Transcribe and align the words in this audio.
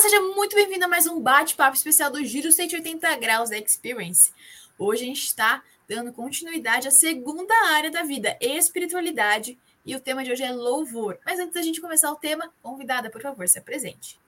seja 0.00 0.18
muito 0.18 0.56
bem-vindo 0.56 0.86
a 0.86 0.88
mais 0.88 1.06
um 1.06 1.20
bate-papo 1.20 1.76
especial 1.76 2.10
do 2.10 2.24
Giro 2.24 2.50
180 2.50 3.16
Graus 3.18 3.50
Experience. 3.50 4.32
Hoje 4.78 5.02
a 5.02 5.06
gente 5.06 5.20
está 5.20 5.62
dando 5.86 6.10
continuidade 6.10 6.88
à 6.88 6.90
segunda 6.90 7.52
área 7.74 7.90
da 7.90 8.02
vida, 8.02 8.34
espiritualidade, 8.40 9.58
e 9.84 9.94
o 9.94 10.00
tema 10.00 10.24
de 10.24 10.32
hoje 10.32 10.42
é 10.42 10.50
louvor. 10.52 11.18
Mas 11.26 11.38
antes 11.38 11.52
da 11.52 11.60
gente 11.60 11.82
começar 11.82 12.10
o 12.10 12.16
tema, 12.16 12.50
convidada, 12.62 13.10
por 13.10 13.20
favor, 13.20 13.46
se 13.46 13.58
apresente. 13.58 14.18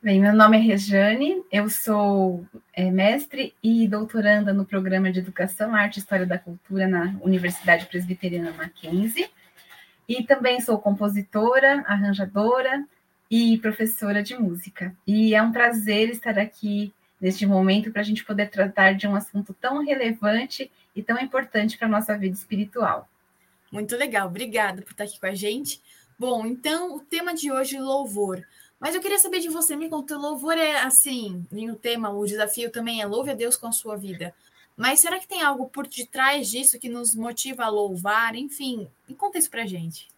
Bem, 0.00 0.20
meu 0.20 0.32
nome 0.32 0.56
é 0.56 0.60
Rejane, 0.60 1.42
eu 1.50 1.68
sou 1.68 2.46
é, 2.72 2.88
mestre 2.88 3.56
e 3.60 3.88
doutoranda 3.88 4.52
no 4.52 4.64
programa 4.64 5.10
de 5.10 5.18
Educação, 5.18 5.74
Arte 5.74 5.96
e 5.96 5.98
História 5.98 6.24
da 6.24 6.38
Cultura 6.38 6.86
na 6.86 7.16
Universidade 7.20 7.86
Presbiteriana 7.86 8.52
Mackenzie, 8.52 9.28
e 10.08 10.22
também 10.22 10.60
sou 10.60 10.78
compositora, 10.78 11.82
arranjadora, 11.84 12.86
e 13.32 13.56
professora 13.56 14.22
de 14.22 14.36
música. 14.36 14.94
E 15.06 15.34
é 15.34 15.42
um 15.42 15.50
prazer 15.50 16.10
estar 16.10 16.38
aqui 16.38 16.92
neste 17.18 17.46
momento 17.46 17.90
para 17.90 18.02
a 18.02 18.04
gente 18.04 18.22
poder 18.22 18.50
tratar 18.50 18.92
de 18.92 19.08
um 19.08 19.16
assunto 19.16 19.54
tão 19.54 19.82
relevante 19.82 20.70
e 20.94 21.02
tão 21.02 21.18
importante 21.18 21.78
para 21.78 21.86
a 21.86 21.90
nossa 21.90 22.14
vida 22.18 22.34
espiritual. 22.34 23.08
Muito 23.72 23.96
legal, 23.96 24.28
obrigada 24.28 24.82
por 24.82 24.90
estar 24.90 25.04
aqui 25.04 25.18
com 25.18 25.24
a 25.24 25.34
gente. 25.34 25.80
Bom, 26.18 26.44
então 26.44 26.94
o 26.94 27.00
tema 27.00 27.32
de 27.32 27.50
hoje 27.50 27.76
é 27.76 27.80
louvor. 27.80 28.46
Mas 28.78 28.94
eu 28.94 29.00
queria 29.00 29.18
saber 29.18 29.40
de 29.40 29.48
você, 29.48 29.76
me 29.76 29.88
conta, 29.88 30.14
louvor 30.14 30.58
é 30.58 30.82
assim, 30.82 31.46
o 31.50 31.74
tema, 31.74 32.10
o 32.10 32.26
desafio 32.26 32.70
também 32.70 33.00
é 33.00 33.06
louve 33.06 33.30
a 33.30 33.34
Deus 33.34 33.56
com 33.56 33.66
a 33.66 33.72
sua 33.72 33.96
vida. 33.96 34.34
Mas 34.76 35.00
será 35.00 35.18
que 35.18 35.28
tem 35.28 35.40
algo 35.40 35.70
por 35.70 35.86
detrás 35.86 36.50
disso 36.50 36.78
que 36.78 36.88
nos 36.90 37.14
motiva 37.14 37.64
a 37.64 37.70
louvar? 37.70 38.34
Enfim, 38.34 38.86
me 39.08 39.14
conta 39.14 39.38
isso 39.38 39.50
pra 39.50 39.64
gente. 39.64 40.12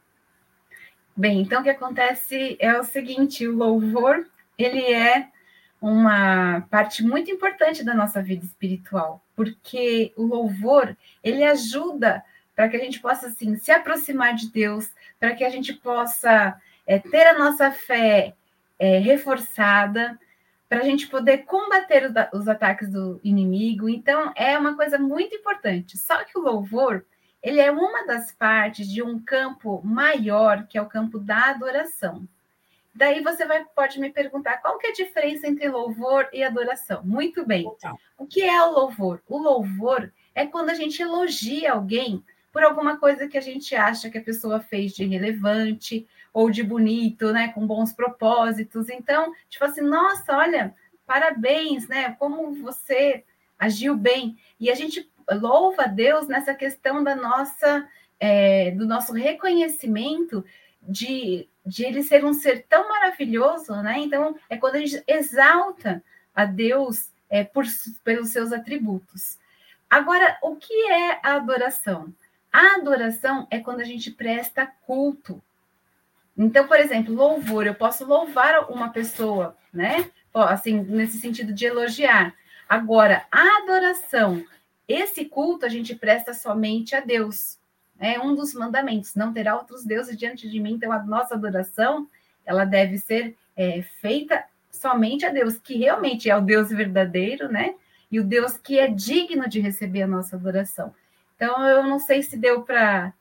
Bem, 1.17 1.41
então 1.41 1.61
o 1.61 1.65
que 1.65 1.71
acontece 1.71 2.57
é 2.59 2.79
o 2.79 2.85
seguinte, 2.85 3.47
o 3.47 3.57
louvor, 3.57 4.27
ele 4.59 4.83
é 4.93 5.29
uma 5.81 6.63
parte 6.71 7.05
muito 7.05 7.31
importante 7.31 7.85
da 7.85 7.95
nossa 7.95 8.23
vida 8.23 8.45
espiritual, 8.45 9.23
porque 9.37 10.13
o 10.17 10.25
louvor, 10.25 10.97
ele 11.23 11.45
ajuda 11.45 12.25
para 12.57 12.69
que 12.69 12.77
a 12.77 12.81
gente 12.81 13.01
possa 13.01 13.29
assim 13.29 13.57
se 13.57 13.71
aproximar 13.71 14.35
de 14.35 14.51
Deus, 14.51 14.91
para 15.21 15.35
que 15.35 15.45
a 15.45 15.51
gente 15.51 15.73
possa 15.73 16.61
é, 16.87 16.99
ter 16.99 17.27
a 17.27 17.39
nossa 17.39 17.71
fé 17.71 18.35
é, 18.79 18.99
reforçada, 18.99 20.19
para 20.69 20.81
a 20.81 20.85
gente 20.85 21.07
poder 21.07 21.45
combater 21.45 22.05
os, 22.07 22.41
os 22.41 22.49
ataques 22.49 22.89
do 22.91 23.21
inimigo. 23.23 23.89
Então, 23.89 24.33
é 24.35 24.59
uma 24.59 24.75
coisa 24.75 24.99
muito 24.99 25.37
importante. 25.37 25.97
Só 25.97 26.25
que 26.25 26.37
o 26.37 26.43
louvor, 26.43 27.05
ele 27.45 27.61
é 27.61 27.71
uma 27.71 28.07
das 28.07 28.33
partes 28.33 28.89
de 28.89 29.03
um 29.03 29.21
campo 29.21 29.83
maior, 29.85 30.67
que 30.67 30.79
é 30.79 30.83
o 30.83 30.89
campo 30.89 31.19
da 31.19 31.51
adoração. 31.51 32.27
Daí 32.95 33.23
você 33.23 33.45
vai, 33.45 33.63
pode 33.67 34.01
me 34.01 34.09
perguntar 34.09 34.63
qual 34.63 34.79
que 34.79 34.87
é 34.87 34.91
a 34.91 34.95
diferença 34.95 35.47
entre 35.47 35.69
louvor 35.69 36.27
e 36.33 36.43
adoração. 36.43 37.03
Muito 37.05 37.45
bem. 37.45 37.71
O 38.17 38.27
que 38.27 38.43
é 38.43 38.63
o 38.63 38.71
louvor? 38.71 39.21
O 39.29 39.37
louvor 39.37 40.11
é 40.35 40.47
quando 40.47 40.71
a 40.71 40.75
gente 40.75 41.03
elogia 41.03 41.73
alguém 41.73 42.25
por 42.51 42.63
alguma 42.63 42.97
coisa 42.97 43.29
que 43.29 43.37
a 43.37 43.43
gente 43.43 43.75
acha 43.75 44.09
que 44.09 44.17
a 44.17 44.23
pessoa 44.23 44.61
fez 44.61 44.95
de 44.95 45.05
relevante 45.05 46.09
ou 46.33 46.49
de 46.49 46.63
bonito, 46.63 47.31
né, 47.31 47.49
com 47.49 47.67
bons 47.67 47.93
propósitos. 47.93 48.89
Então, 48.89 49.35
tipo 49.51 49.67
assim, 49.67 49.83
nossa, 49.83 50.35
olha, 50.35 50.75
parabéns, 51.05 51.87
né? 51.89 52.13
Como 52.19 52.55
você 52.55 53.23
agiu 53.59 53.95
bem. 53.95 54.39
E 54.59 54.71
a 54.71 54.75
gente 54.75 55.11
louva 55.33 55.85
a 55.85 55.89
Deus 55.89 56.27
nessa 56.29 56.55
questão 56.55 57.03
da 57.03 57.15
nossa, 57.15 57.89
é, 58.19 58.71
do 58.73 58.87
nosso 58.87 59.13
reconhecimento 59.13 60.45
de, 60.83 61.49
de 61.65 61.85
ele 61.85 62.03
ser 62.03 62.25
um 62.25 62.33
ser 62.33 62.67
tão 62.69 62.89
maravilhoso, 62.89 63.75
né? 63.83 63.99
Então, 63.99 64.37
é 64.49 64.57
quando 64.57 64.77
a 64.77 64.79
gente 64.79 65.03
exalta 65.07 66.03
a 66.35 66.45
Deus 66.45 67.11
é, 67.31 67.45
por, 67.45 67.65
pelos 68.03 68.31
seus 68.31 68.53
atributos. 68.53 69.39
Agora, 69.89 70.39
o 70.43 70.57
que 70.57 70.91
é 70.91 71.21
a 71.23 71.37
adoração? 71.37 72.13
A 72.53 72.77
adoração 72.77 73.47
é 73.51 73.59
quando 73.59 73.81
a 73.81 73.85
gente 73.85 74.11
presta 74.11 74.67
culto. 74.87 75.43
Então, 76.37 76.67
por 76.67 76.79
exemplo, 76.79 77.15
louvor, 77.15 77.67
eu 77.67 77.75
posso 77.75 78.05
louvar 78.05 78.71
uma 78.71 78.91
pessoa, 78.91 79.57
né? 79.73 80.11
Assim, 80.33 80.81
nesse 80.83 81.19
sentido 81.19 81.53
de 81.53 81.65
elogiar. 81.65 82.35
Agora, 82.69 83.25
a 83.31 83.59
adoração 83.63 84.45
esse 84.89 85.25
culto 85.25 85.65
a 85.65 85.69
gente 85.69 85.95
presta 85.95 86.35
somente 86.35 86.95
a 86.95 87.01
Deus. 87.01 87.59
É 87.99 88.19
um 88.19 88.35
dos 88.35 88.53
mandamentos, 88.55 89.15
não 89.15 89.33
terá 89.33 89.57
outros 89.57 89.85
deuses 89.85 90.17
diante 90.17 90.49
de 90.49 90.61
mim. 90.61 90.73
Então, 90.73 90.93
a 90.93 91.03
nossa 91.03 91.35
adoração, 91.35 92.09
ela 92.45 92.65
deve 92.65 92.99
ser 92.99 93.37
é, 93.57 93.83
feita 94.01 94.45
somente 94.71 95.25
a 95.25 95.31
Deus, 95.31 95.57
que 95.57 95.77
realmente 95.77 96.29
é 96.29 96.37
o 96.37 96.41
Deus 96.41 96.71
verdadeiro, 96.71 97.49
né? 97.49 97.75
E 98.11 98.21
o 98.21 98.25
Deus 98.25 98.57
que 98.57 98.79
é 98.79 98.89
digno 98.89 99.49
de 99.49 99.61
receber 99.61 100.03
a 100.03 100.07
nossa 100.07 100.37
adoração. 100.37 100.95
Então, 101.37 101.67
eu 101.67 101.83
não 101.85 101.99
sei 101.99 102.23
se 102.23 102.37
deu 102.37 102.63
para. 102.63 103.13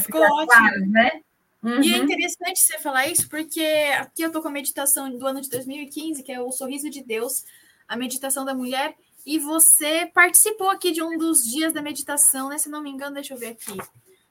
Ficou 0.00 0.22
ótimo. 0.22 0.46
Claro, 0.46 0.86
né? 0.86 1.20
Uhum. 1.62 1.82
E 1.82 1.94
é 1.94 1.96
uhum. 1.96 2.04
interessante 2.04 2.60
você 2.60 2.78
falar 2.78 3.08
isso, 3.08 3.28
porque 3.28 3.64
aqui 3.98 4.22
eu 4.22 4.26
estou 4.26 4.42
com 4.42 4.48
a 4.48 4.52
meditação 4.52 5.10
do 5.16 5.26
ano 5.26 5.40
de 5.40 5.48
2015, 5.48 6.22
que 6.22 6.30
é 6.30 6.40
o 6.40 6.52
Sorriso 6.52 6.90
de 6.90 7.02
Deus, 7.02 7.44
a 7.88 7.96
meditação 7.96 8.44
da 8.44 8.54
mulher, 8.54 8.94
e 9.24 9.38
você 9.38 10.10
participou 10.12 10.68
aqui 10.70 10.92
de 10.92 11.02
um 11.02 11.16
dos 11.16 11.44
dias 11.44 11.72
da 11.72 11.80
meditação, 11.80 12.48
né? 12.48 12.58
Se 12.58 12.68
não 12.68 12.82
me 12.82 12.90
engano, 12.90 13.14
deixa 13.14 13.34
eu 13.34 13.38
ver 13.38 13.48
aqui. 13.48 13.78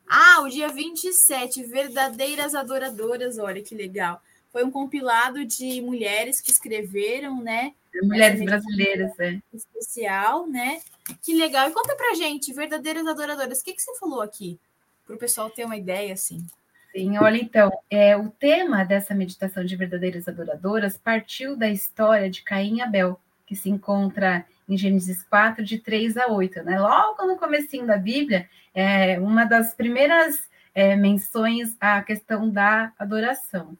Ah, 0.08 0.42
o 0.42 0.50
dia 0.50 0.68
27, 0.68 1.64
Verdadeiras 1.64 2.54
Adoradoras, 2.54 3.38
olha 3.38 3.62
que 3.62 3.74
legal. 3.74 4.22
Foi 4.52 4.64
um 4.64 4.70
compilado 4.70 5.44
de 5.44 5.81
mulheres 5.81 6.40
que 6.40 6.52
escreveram, 6.52 7.42
né? 7.42 7.74
Mulheres 8.04 8.44
brasileiras, 8.44 9.20
é. 9.20 9.40
Especial, 9.52 10.48
né? 10.48 10.81
Que 11.22 11.34
legal. 11.34 11.70
E 11.70 11.74
conta 11.74 11.96
pra 11.96 12.14
gente, 12.14 12.54
Verdadeiras 12.54 13.08
Adoradoras, 13.08 13.62
o 13.62 13.64
que, 13.64 13.74
que 13.74 13.81
você 13.81 13.98
falou 13.98 14.22
aqui? 14.22 14.60
Para 15.06 15.16
o 15.16 15.20
pessoal 15.20 15.50
ter 15.50 15.66
uma 15.66 15.78
ideia, 15.78 16.14
assim. 16.14 16.46
Sim, 16.92 17.18
olha, 17.18 17.38
então, 17.38 17.72
é, 17.90 18.16
o 18.16 18.30
tema 18.30 18.84
dessa 18.84 19.16
meditação 19.16 19.66
de 19.66 19.75
verdadeiras 19.75 20.28
adoradoras 20.28 20.96
partiu 20.96 21.56
da 21.56 21.68
história 21.68 22.30
de 22.30 22.44
Caim 22.44 22.78
e 22.78 22.81
Abel, 22.81 23.20
que 23.48 23.56
se 23.56 23.68
encontra 23.68 24.46
em 24.73 24.78
Gênesis 24.78 25.23
4, 25.23 25.63
de 25.63 25.78
3 25.78 26.17
a 26.17 26.28
8, 26.28 26.63
né? 26.63 26.79
Logo 26.79 27.25
no 27.25 27.38
comecinho 27.38 27.85
da 27.85 27.97
Bíblia, 27.97 28.50
é 28.73 29.19
uma 29.19 29.45
das 29.45 29.73
primeiras 29.73 30.50
é, 30.73 30.95
menções 30.95 31.75
à 31.79 32.01
questão 32.01 32.50
da 32.50 32.91
adoração. 32.97 33.78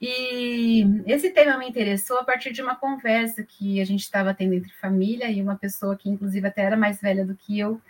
E 0.00 0.84
esse 1.06 1.30
tema 1.30 1.56
me 1.56 1.68
interessou 1.68 2.18
a 2.18 2.24
partir 2.24 2.52
de 2.52 2.60
uma 2.60 2.74
conversa 2.74 3.44
que 3.44 3.80
a 3.80 3.84
gente 3.84 4.00
estava 4.00 4.34
tendo 4.34 4.54
entre 4.54 4.72
família 4.72 5.30
e 5.30 5.40
uma 5.40 5.54
pessoa 5.54 5.96
que, 5.96 6.10
inclusive, 6.10 6.44
até 6.44 6.62
era 6.62 6.76
mais 6.76 7.00
velha 7.00 7.24
do 7.24 7.36
que 7.36 7.60
eu. 7.60 7.80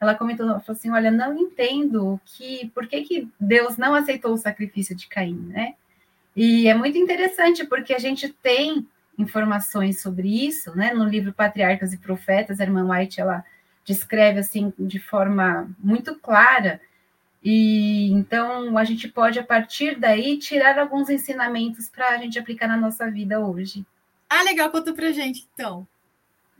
Ela 0.00 0.16
comentou, 0.16 0.48
ela 0.48 0.58
falou 0.58 0.76
assim: 0.76 0.90
Olha, 0.90 1.12
não 1.12 1.38
entendo 1.38 2.20
que 2.24 2.68
por 2.74 2.88
que, 2.88 3.02
que 3.02 3.28
Deus 3.38 3.76
não 3.76 3.94
aceitou 3.94 4.32
o 4.32 4.38
sacrifício 4.38 4.96
de 4.96 5.06
Caim, 5.06 5.38
né? 5.46 5.74
E 6.34 6.66
é 6.66 6.74
muito 6.74 6.98
interessante 6.98 7.64
porque 7.64 7.94
a 7.94 7.98
gente 7.98 8.28
tem 8.28 8.88
informações 9.18 10.00
sobre 10.00 10.46
isso, 10.46 10.74
né? 10.76 10.92
No 10.92 11.04
livro 11.04 11.32
Patriarcas 11.32 11.92
e 11.92 11.98
Profetas, 11.98 12.60
a 12.60 12.64
irmã 12.64 12.86
White 12.88 13.20
ela 13.20 13.44
descreve 13.84 14.40
assim 14.40 14.72
de 14.78 14.98
forma 14.98 15.68
muito 15.78 16.14
clara. 16.16 16.80
E 17.42 18.10
então 18.12 18.76
a 18.76 18.84
gente 18.84 19.08
pode 19.08 19.38
a 19.38 19.44
partir 19.44 19.98
daí 19.98 20.38
tirar 20.38 20.78
alguns 20.78 21.08
ensinamentos 21.08 21.88
para 21.88 22.10
a 22.10 22.18
gente 22.18 22.38
aplicar 22.38 22.68
na 22.68 22.76
nossa 22.76 23.10
vida 23.10 23.40
hoje. 23.40 23.84
Ah, 24.28 24.42
legal, 24.42 24.70
conta 24.70 24.92
para 24.92 25.10
gente 25.12 25.46
então. 25.52 25.86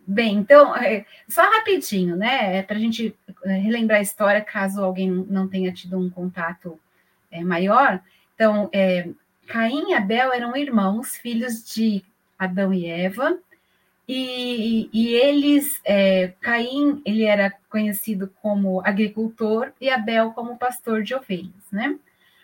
Bem, 0.06 0.38
então, 0.38 0.74
é, 0.74 1.04
só 1.28 1.42
rapidinho, 1.42 2.16
né? 2.16 2.56
É 2.56 2.62
para 2.62 2.76
a 2.76 2.80
gente 2.80 3.14
é, 3.44 3.52
relembrar 3.58 4.00
a 4.00 4.02
história, 4.02 4.40
caso 4.40 4.82
alguém 4.82 5.08
não 5.08 5.46
tenha 5.46 5.72
tido 5.72 5.96
um 5.96 6.10
contato 6.10 6.80
é, 7.30 7.44
maior. 7.44 8.02
Então, 8.34 8.68
é, 8.72 9.08
Caim 9.46 9.90
e 9.90 9.94
Abel 9.94 10.32
eram 10.32 10.56
irmãos, 10.56 11.14
filhos 11.16 11.64
de 11.64 12.02
Adão 12.40 12.72
e 12.72 12.86
Eva, 12.86 13.38
e, 14.08 14.90
e 14.92 15.14
eles, 15.14 15.80
é, 15.84 16.32
Caim, 16.40 17.00
ele 17.04 17.22
era 17.22 17.52
conhecido 17.68 18.32
como 18.42 18.80
agricultor 18.84 19.72
e 19.80 19.88
Abel 19.88 20.32
como 20.32 20.58
pastor 20.58 21.04
de 21.04 21.14
ovelhas, 21.14 21.70
né? 21.70 21.96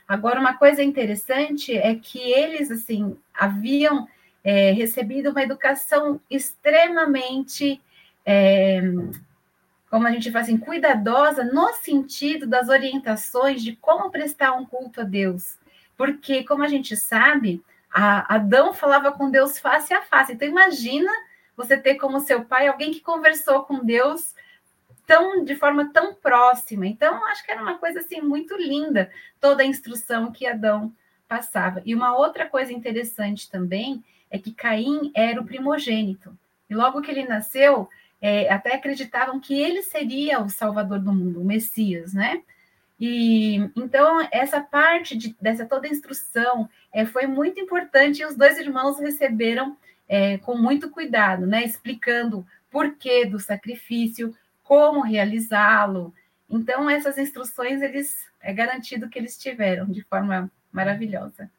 Agora, 0.07 0.39
uma 0.39 0.55
coisa 0.55 0.85
interessante 0.85 1.77
é 1.77 1.97
que 1.97 2.21
eles, 2.21 2.71
assim, 2.71 3.17
haviam 3.35 4.07
é, 4.45 4.71
recebido 4.71 5.31
uma 5.31 5.43
educação 5.43 6.21
extremamente, 6.31 7.81
é, 8.25 8.81
como 9.91 10.07
a 10.07 10.13
gente 10.13 10.31
fala 10.31 10.45
assim, 10.45 10.57
cuidadosa 10.59 11.43
no 11.43 11.73
sentido 11.73 12.47
das 12.47 12.69
orientações 12.69 13.61
de 13.61 13.75
como 13.75 14.09
prestar 14.09 14.53
um 14.53 14.65
culto 14.65 15.01
a 15.01 15.05
Deus. 15.05 15.59
Porque, 15.97 16.45
como 16.45 16.63
a 16.63 16.69
gente 16.69 16.97
sabe, 16.97 17.61
a, 17.97 18.35
Adão 18.35 18.75
falava 18.75 19.11
com 19.11 19.31
Deus 19.31 19.59
face 19.59 19.95
a 19.95 20.03
face. 20.03 20.35
Então, 20.35 20.47
imagina 20.47 21.11
você 21.57 21.79
ter 21.79 21.95
como 21.95 22.21
seu 22.21 22.45
pai 22.45 22.69
alguém 22.69 22.93
que 22.93 23.01
conversou 23.01 23.63
com 23.63 23.83
Deus 23.83 24.35
tão 25.07 25.43
de 25.43 25.57
forma 25.57 25.91
tão 25.95 26.15
próxima. 26.15 26.87
Então, 26.87 27.25
acho 27.29 27.43
que 27.43 27.51
era 27.51 27.63
uma 27.63 27.79
coisa 27.79 28.01
assim 28.01 28.21
muito 28.21 28.55
linda 28.55 29.11
toda 29.41 29.63
a 29.63 29.67
instrução 29.67 30.31
que 30.31 30.47
Adão 30.47 30.93
passava. 31.27 31.81
E 31.87 31.95
uma 31.95 32.15
outra 32.15 32.47
coisa 32.47 32.71
interessante 32.71 33.51
também 33.51 34.05
é 34.31 34.39
que 34.39 34.53
Caim 34.53 35.11
era 35.15 35.41
o 35.41 35.47
primogênito. 35.47 36.37
E 36.69 36.75
logo 36.75 37.01
que 37.01 37.11
ele 37.11 37.25
nasceu, 37.25 37.89
é, 38.21 38.53
até 38.53 38.75
acreditavam 38.75 39.41
que 39.41 39.59
ele 39.59 39.81
seria 39.83 40.43
o 40.43 40.51
salvador 40.51 40.99
do 40.99 41.15
mundo, 41.15 41.41
o 41.41 41.45
Messias, 41.45 42.13
né? 42.13 42.43
E 42.99 43.57
então 43.77 44.27
essa 44.33 44.61
parte 44.61 45.17
de, 45.17 45.37
dessa 45.41 45.67
toda 45.67 45.89
instrução 45.89 46.69
é, 46.97 47.05
foi 47.05 47.27
muito 47.27 47.61
importante 47.61 48.23
e 48.23 48.25
os 48.25 48.35
dois 48.35 48.57
irmãos 48.57 48.99
receberam 48.99 49.77
é, 50.09 50.39
com 50.39 50.57
muito 50.57 50.89
cuidado, 50.89 51.47
né? 51.47 51.63
Explicando 51.63 52.47
porquê 52.71 53.27
do 53.27 53.39
sacrifício, 53.39 54.35
como 54.63 55.03
realizá-lo. 55.03 56.15
Então 56.49 56.89
essas 56.89 57.19
instruções 57.19 57.83
eles 57.83 58.27
é 58.41 58.51
garantido 58.51 59.11
que 59.11 59.19
eles 59.19 59.37
tiveram 59.37 59.85
de 59.85 60.03
forma 60.05 60.51
maravilhosa. 60.73 61.51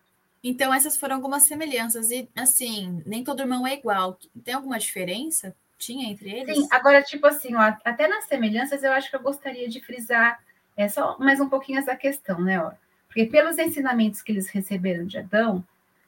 Então 0.43 0.73
essas 0.73 0.97
foram 0.97 1.17
algumas 1.17 1.43
semelhanças 1.43 2.09
e 2.09 2.27
assim 2.35 3.03
nem 3.05 3.23
todo 3.23 3.41
irmão 3.43 3.67
é 3.67 3.75
igual. 3.75 4.17
Tem 4.43 4.55
alguma 4.55 4.79
diferença? 4.79 5.55
Tinha 5.77 6.09
entre 6.09 6.31
eles? 6.31 6.57
Sim, 6.57 6.67
agora 6.71 7.03
tipo 7.03 7.27
assim, 7.27 7.53
ó, 7.53 7.75
até 7.85 8.07
nas 8.07 8.25
semelhanças 8.25 8.83
eu 8.83 8.91
acho 8.91 9.11
que 9.11 9.15
eu 9.15 9.21
gostaria 9.21 9.69
de 9.69 9.81
frisar 9.81 10.39
é 10.75 10.89
só 10.89 11.15
mais 11.19 11.39
um 11.39 11.47
pouquinho 11.47 11.77
essa 11.77 11.95
questão, 11.95 12.41
né? 12.41 12.59
Ó? 12.59 12.71
Porque 13.07 13.25
pelos 13.25 13.57
ensinamentos 13.57 14.21
que 14.21 14.31
eles 14.31 14.49
receberam 14.49 15.05
de 15.05 15.17
Adão, 15.17 15.63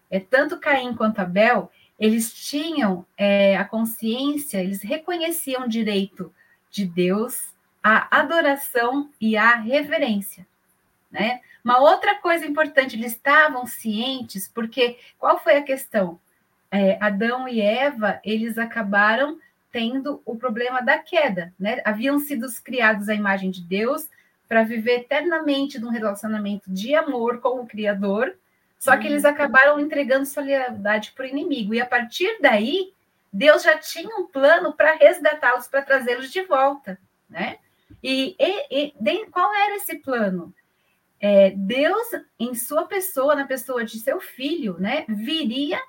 é, 0.10 0.20
tanto 0.20 0.60
Caim 0.60 0.94
quanto 0.96 1.20
Abel, 1.20 1.72
eles 2.00 2.34
tinham 2.34 3.06
é, 3.18 3.58
a 3.58 3.66
consciência, 3.66 4.64
eles 4.64 4.82
reconheciam 4.82 5.66
o 5.66 5.70
direito 5.70 6.34
de 6.72 6.86
Deus 6.86 7.54
à 7.84 8.20
adoração 8.20 9.10
e 9.20 9.36
à 9.36 9.56
reverência, 9.56 10.48
né? 11.12 11.42
Uma 11.64 11.80
outra 11.80 12.16
coisa 12.16 12.46
importante, 12.46 12.96
eles 12.96 13.12
estavam 13.12 13.68
cientes, 13.68 14.48
porque 14.48 14.98
qual 15.18 15.40
foi 15.40 15.58
a 15.58 15.64
questão? 15.64 16.20
É, 16.72 16.98
Adão 17.02 17.48
e 17.48 17.60
Eva, 17.60 18.20
eles 18.24 18.58
acabaram 18.58 19.38
tendo 19.72 20.22
o 20.26 20.36
problema 20.36 20.82
da 20.82 20.98
queda, 20.98 21.54
né? 21.60 21.82
Haviam 21.84 22.18
sido 22.20 22.48
criados 22.64 23.10
à 23.10 23.14
imagem 23.14 23.52
de 23.52 23.62
Deus, 23.62 24.10
para 24.50 24.64
viver 24.64 25.02
eternamente 25.02 25.80
num 25.80 25.92
relacionamento 25.92 26.72
de 26.72 26.96
amor 26.96 27.40
com 27.40 27.62
o 27.62 27.68
Criador, 27.68 28.36
só 28.80 28.98
que 28.98 29.06
eles 29.06 29.24
uhum. 29.24 29.30
acabaram 29.30 29.80
entregando 29.80 30.26
sua 30.26 30.42
lealdade 30.42 31.12
para 31.12 31.26
o 31.26 31.30
inimigo. 31.30 31.76
E 31.76 31.80
a 31.80 31.86
partir 31.86 32.36
daí, 32.42 32.92
Deus 33.32 33.62
já 33.62 33.78
tinha 33.78 34.16
um 34.18 34.26
plano 34.26 34.74
para 34.74 34.96
resgatá-los, 34.96 35.68
para 35.68 35.84
trazê-los 35.84 36.32
de 36.32 36.42
volta, 36.42 36.98
né? 37.30 37.60
E, 38.02 38.36
e, 38.40 38.94
e 39.00 39.26
qual 39.28 39.54
era 39.54 39.76
esse 39.76 39.98
plano? 39.98 40.54
É, 41.20 41.52
Deus, 41.52 42.08
em 42.40 42.56
sua 42.56 42.86
pessoa, 42.86 43.36
na 43.36 43.46
pessoa 43.46 43.84
de 43.84 44.00
seu 44.00 44.20
filho, 44.20 44.78
né, 44.80 45.06
viria, 45.08 45.80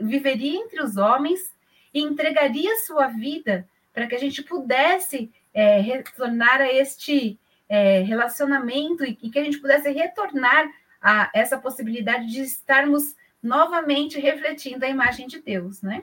viveria 0.00 0.60
entre 0.60 0.82
os 0.82 0.98
homens 0.98 1.54
e 1.92 2.00
entregaria 2.00 2.76
sua 2.84 3.06
vida 3.06 3.66
para 3.94 4.06
que 4.06 4.14
a 4.14 4.18
gente 4.18 4.42
pudesse 4.42 5.32
é, 5.54 5.80
retornar 5.80 6.60
a 6.60 6.70
este 6.70 7.38
é, 7.68 8.00
relacionamento 8.02 9.04
e, 9.04 9.18
e 9.22 9.30
que 9.30 9.38
a 9.38 9.44
gente 9.44 9.58
pudesse 9.58 9.90
retornar 9.90 10.70
a 11.00 11.30
essa 11.34 11.58
possibilidade 11.58 12.26
de 12.26 12.40
estarmos 12.40 13.14
novamente 13.42 14.18
refletindo 14.18 14.84
a 14.84 14.88
imagem 14.88 15.26
de 15.26 15.40
Deus, 15.40 15.82
né? 15.82 16.02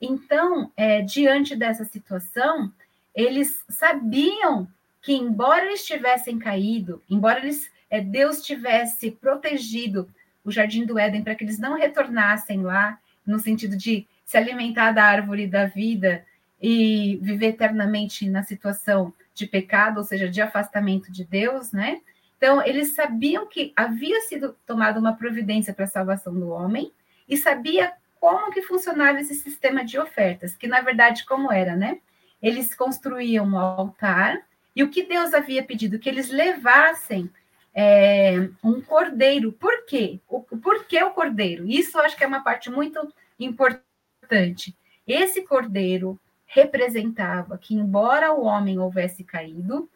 Então, 0.00 0.70
é, 0.76 1.02
diante 1.02 1.56
dessa 1.56 1.84
situação, 1.84 2.72
eles 3.14 3.64
sabiam 3.68 4.68
que, 5.02 5.14
embora 5.14 5.66
eles 5.66 5.84
tivessem 5.84 6.38
caído, 6.38 7.02
embora 7.08 7.40
eles, 7.40 7.70
é, 7.90 8.00
Deus 8.00 8.42
tivesse 8.42 9.10
protegido 9.10 10.08
o 10.44 10.52
jardim 10.52 10.84
do 10.84 10.98
Éden 10.98 11.24
para 11.24 11.34
que 11.34 11.42
eles 11.42 11.58
não 11.58 11.76
retornassem 11.76 12.62
lá, 12.62 12.98
no 13.26 13.38
sentido 13.40 13.76
de 13.76 14.06
se 14.24 14.36
alimentar 14.36 14.92
da 14.92 15.04
árvore 15.04 15.46
da 15.46 15.66
vida 15.66 16.24
e 16.60 17.18
viver 17.22 17.48
eternamente 17.48 18.28
na 18.28 18.42
situação 18.42 19.12
de 19.34 19.46
pecado, 19.46 19.98
ou 19.98 20.04
seja, 20.04 20.28
de 20.28 20.40
afastamento 20.40 21.12
de 21.12 21.24
Deus, 21.24 21.72
né? 21.72 22.00
Então, 22.36 22.64
eles 22.64 22.94
sabiam 22.94 23.46
que 23.46 23.72
havia 23.74 24.20
sido 24.22 24.56
tomada 24.66 24.98
uma 25.00 25.14
providência 25.14 25.72
para 25.72 25.84
a 25.84 25.88
salvação 25.88 26.34
do 26.34 26.50
homem 26.50 26.92
e 27.28 27.36
sabia 27.36 27.92
como 28.20 28.50
que 28.50 28.62
funcionava 28.62 29.20
esse 29.20 29.34
sistema 29.34 29.84
de 29.84 29.98
ofertas, 29.98 30.56
que 30.56 30.66
na 30.66 30.80
verdade 30.80 31.24
como 31.24 31.52
era, 31.52 31.76
né? 31.76 31.98
Eles 32.42 32.74
construíam 32.74 33.46
um 33.46 33.58
altar 33.58 34.42
e 34.74 34.82
o 34.82 34.90
que 34.90 35.02
Deus 35.02 35.32
havia 35.32 35.62
pedido 35.62 35.98
que 35.98 36.08
eles 36.08 36.30
levassem 36.30 37.30
é, 37.74 38.48
um 38.62 38.80
cordeiro. 38.80 39.52
Por 39.52 39.84
quê? 39.86 40.20
O, 40.28 40.40
por 40.40 40.84
que 40.84 41.02
o 41.02 41.10
cordeiro? 41.10 41.66
Isso 41.66 41.96
eu 41.98 42.02
acho 42.02 42.16
que 42.16 42.24
é 42.24 42.26
uma 42.26 42.42
parte 42.42 42.70
muito 42.70 43.00
importante. 43.38 44.74
Esse 45.06 45.42
cordeiro 45.42 46.18
representava 46.56 47.58
que, 47.58 47.74
embora 47.74 48.32
o 48.32 48.42
homem 48.42 48.78
houvesse 48.78 49.22
caído, 49.22 49.88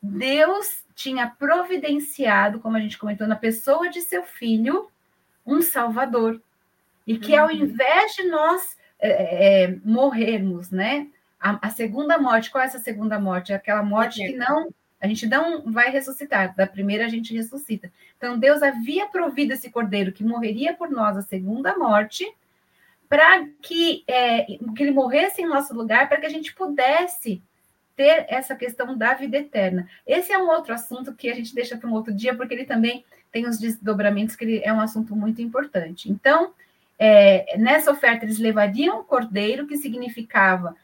Deus 0.00 0.84
tinha 0.94 1.26
providenciado, 1.26 2.60
como 2.60 2.76
a 2.76 2.80
gente 2.80 2.96
comentou, 2.96 3.26
na 3.26 3.36
pessoa 3.36 3.90
de 3.90 4.00
seu 4.00 4.22
filho, 4.22 4.88
um 5.44 5.60
Salvador. 5.60 6.40
E 7.06 7.18
que, 7.18 7.34
ao 7.34 7.48
uhum. 7.48 7.54
invés 7.54 8.14
de 8.14 8.24
nós 8.24 8.76
é, 8.98 9.08
é, 9.08 9.62
é, 9.64 9.76
morrermos, 9.84 10.70
né? 10.70 11.08
A, 11.40 11.66
a, 11.66 11.70
segunda 11.70 12.16
morte, 12.16 12.50
qual 12.50 12.62
é 12.62 12.66
essa 12.66 12.78
segunda 12.78 13.18
morte? 13.18 13.52
É 13.52 13.56
aquela 13.56 13.82
morte 13.82 14.24
que 14.24 14.34
não. 14.36 14.72
A 15.00 15.06
gente 15.06 15.26
não 15.26 15.70
vai 15.70 15.90
ressuscitar, 15.90 16.54
da 16.56 16.66
primeira 16.66 17.04
a 17.04 17.08
gente 17.08 17.34
ressuscita. 17.34 17.92
Então, 18.16 18.38
Deus 18.38 18.62
havia 18.62 19.06
provido 19.06 19.52
esse 19.52 19.68
cordeiro 19.68 20.12
que 20.12 20.24
morreria 20.24 20.72
por 20.72 20.88
nós 20.88 21.18
a 21.18 21.22
segunda 21.22 21.76
morte, 21.76 22.24
para 23.08 23.46
que, 23.62 24.04
é, 24.06 24.44
que 24.44 24.82
ele 24.82 24.90
morresse 24.90 25.42
em 25.42 25.46
nosso 25.46 25.74
lugar, 25.74 26.08
para 26.08 26.18
que 26.18 26.26
a 26.26 26.30
gente 26.30 26.54
pudesse 26.54 27.42
ter 27.96 28.26
essa 28.28 28.56
questão 28.56 28.96
da 28.96 29.14
vida 29.14 29.38
eterna. 29.38 29.88
Esse 30.06 30.32
é 30.32 30.38
um 30.38 30.48
outro 30.48 30.74
assunto 30.74 31.14
que 31.14 31.30
a 31.30 31.34
gente 31.34 31.54
deixa 31.54 31.76
para 31.76 31.88
um 31.88 31.92
outro 31.92 32.12
dia, 32.12 32.34
porque 32.34 32.54
ele 32.54 32.64
também 32.64 33.04
tem 33.30 33.46
os 33.46 33.58
desdobramentos, 33.58 34.36
que 34.36 34.44
ele 34.44 34.60
é 34.64 34.72
um 34.72 34.80
assunto 34.80 35.14
muito 35.14 35.40
importante. 35.42 36.10
Então, 36.10 36.52
é, 36.98 37.56
nessa 37.56 37.90
oferta, 37.90 38.24
eles 38.24 38.38
levariam 38.38 39.00
o 39.00 39.04
cordeiro, 39.04 39.66
que 39.66 39.76
significava 39.76 40.76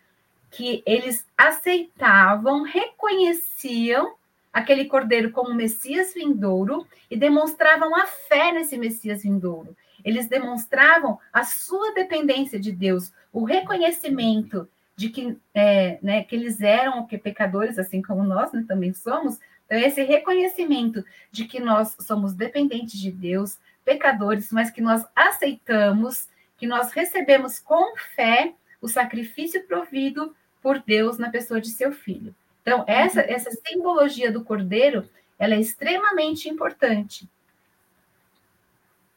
que 0.51 0.83
eles 0.85 1.25
aceitavam, 1.39 2.63
reconheciam 2.63 4.15
aquele 4.53 4.87
cordeiro 4.87 5.31
como 5.31 5.55
Messias 5.55 6.13
vindouro 6.13 6.87
e 7.09 7.17
demonstravam 7.17 7.95
a 7.95 8.07
fé 8.07 8.51
nesse 8.53 8.77
Messias 8.77 9.23
vindouro. 9.23 9.77
Eles 10.05 10.29
demonstravam 10.29 11.19
a 11.33 11.45
sua 11.45 11.93
dependência 11.93 12.59
de 12.59 12.73
Deus, 12.73 13.13
o 13.33 13.45
reconhecimento 13.45 14.69
de 14.97 15.09
que, 15.09 15.37
é, 15.55 15.99
né, 16.03 16.23
que 16.25 16.35
eles 16.37 16.61
eram 16.61 17.07
que 17.07 17.17
pecadores, 17.17 17.79
assim 17.79 18.03
como 18.03 18.23
nós 18.23 18.53
né, 18.53 18.65
também 18.69 18.93
somos. 18.93 19.39
Então, 19.65 19.79
esse 19.79 20.03
reconhecimento 20.03 21.05
de 21.33 21.47
que 21.47 21.59
nós 21.59 21.97
somos 22.01 22.35
dependentes 22.35 23.01
de 23.01 23.11
Deus, 23.11 23.59
pecadores, 23.85 24.53
mas 24.53 24.71
que 24.71 24.81
nós 24.81 25.05
aceitamos, 25.17 26.29
que 26.59 26.67
nós 26.67 26.93
recebemos 26.93 27.59
com 27.59 27.97
fé 28.15 28.53
o 28.81 28.89
sacrifício 28.89 29.63
provido 29.67 30.35
por 30.63 30.81
Deus 30.81 31.19
na 31.19 31.31
pessoa 31.31 31.61
de 31.61 31.71
seu 31.71 31.93
filho. 31.93 32.35
Então, 32.63 32.85
essa, 32.87 33.21
essa 33.21 33.51
simbologia 33.67 34.31
do 34.31 34.45
cordeiro, 34.45 35.09
ela 35.39 35.55
é 35.55 35.61
extremamente 35.61 36.49
importante. 36.49 37.29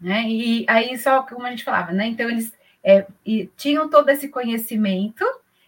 Né? 0.03 0.29
E 0.29 0.65
aí, 0.67 0.97
só 0.97 1.23
como 1.23 1.45
a 1.45 1.49
gente 1.49 1.63
falava, 1.63 1.93
né? 1.93 2.07
Então, 2.07 2.29
eles 2.29 2.51
é, 2.83 3.07
tinham 3.55 3.89
todo 3.89 4.09
esse 4.09 4.27
conhecimento, 4.27 5.23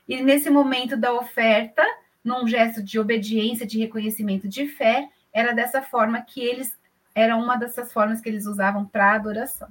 e 0.06 0.22
nesse 0.22 0.50
momento 0.50 0.98
da 0.98 1.14
oferta, 1.14 1.82
num 2.22 2.46
gesto 2.46 2.84
de 2.84 3.00
obediência, 3.00 3.66
de 3.66 3.80
reconhecimento 3.80 4.46
de 4.46 4.68
fé, 4.68 5.08
era 5.34 5.54
dessa 5.54 5.82
forma 5.82 6.22
que 6.22 6.42
eles, 6.42 6.78
era 7.16 7.38
uma 7.38 7.56
dessas 7.56 7.94
formas 7.94 8.20
que 8.20 8.28
eles 8.28 8.46
usavam 8.46 8.86
para 8.86 9.14
adoração. 9.14 9.70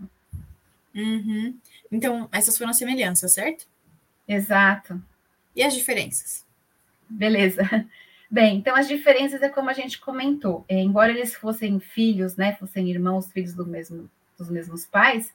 Uhum. 0.94 1.54
Então, 1.92 2.26
essas 2.33 2.56
foram 2.56 2.71
as 2.71 2.78
semelhanças, 2.78 3.35
certo? 3.35 3.66
Exato. 4.26 5.02
E 5.54 5.62
as 5.62 5.75
diferenças? 5.75 6.42
Beleza. 7.06 7.62
Bem, 8.30 8.56
então 8.56 8.75
as 8.75 8.88
diferenças 8.88 9.42
é 9.42 9.49
como 9.49 9.68
a 9.68 9.75
gente 9.75 10.00
comentou. 10.00 10.64
É, 10.66 10.80
embora 10.80 11.12
eles 11.12 11.35
fossem 11.35 11.78
filhos, 11.78 12.35
né, 12.35 12.54
fossem 12.54 12.90
irmãos, 12.90 13.30
filhos 13.30 13.54
do 13.54 13.66
mesmo 13.66 14.11
dos 14.38 14.50
mesmos 14.50 14.86
pais, 14.86 15.32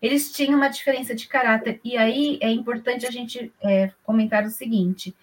eles 0.00 0.32
tinham 0.32 0.56
uma 0.56 0.68
diferença 0.68 1.14
de 1.14 1.28
caráter. 1.28 1.80
E 1.84 1.96
aí 1.96 2.38
é 2.40 2.50
importante 2.50 3.06
a 3.06 3.10
gente 3.10 3.52
é, 3.62 3.90
comentar 4.02 4.44
o 4.44 4.50
seguinte: 4.50 5.14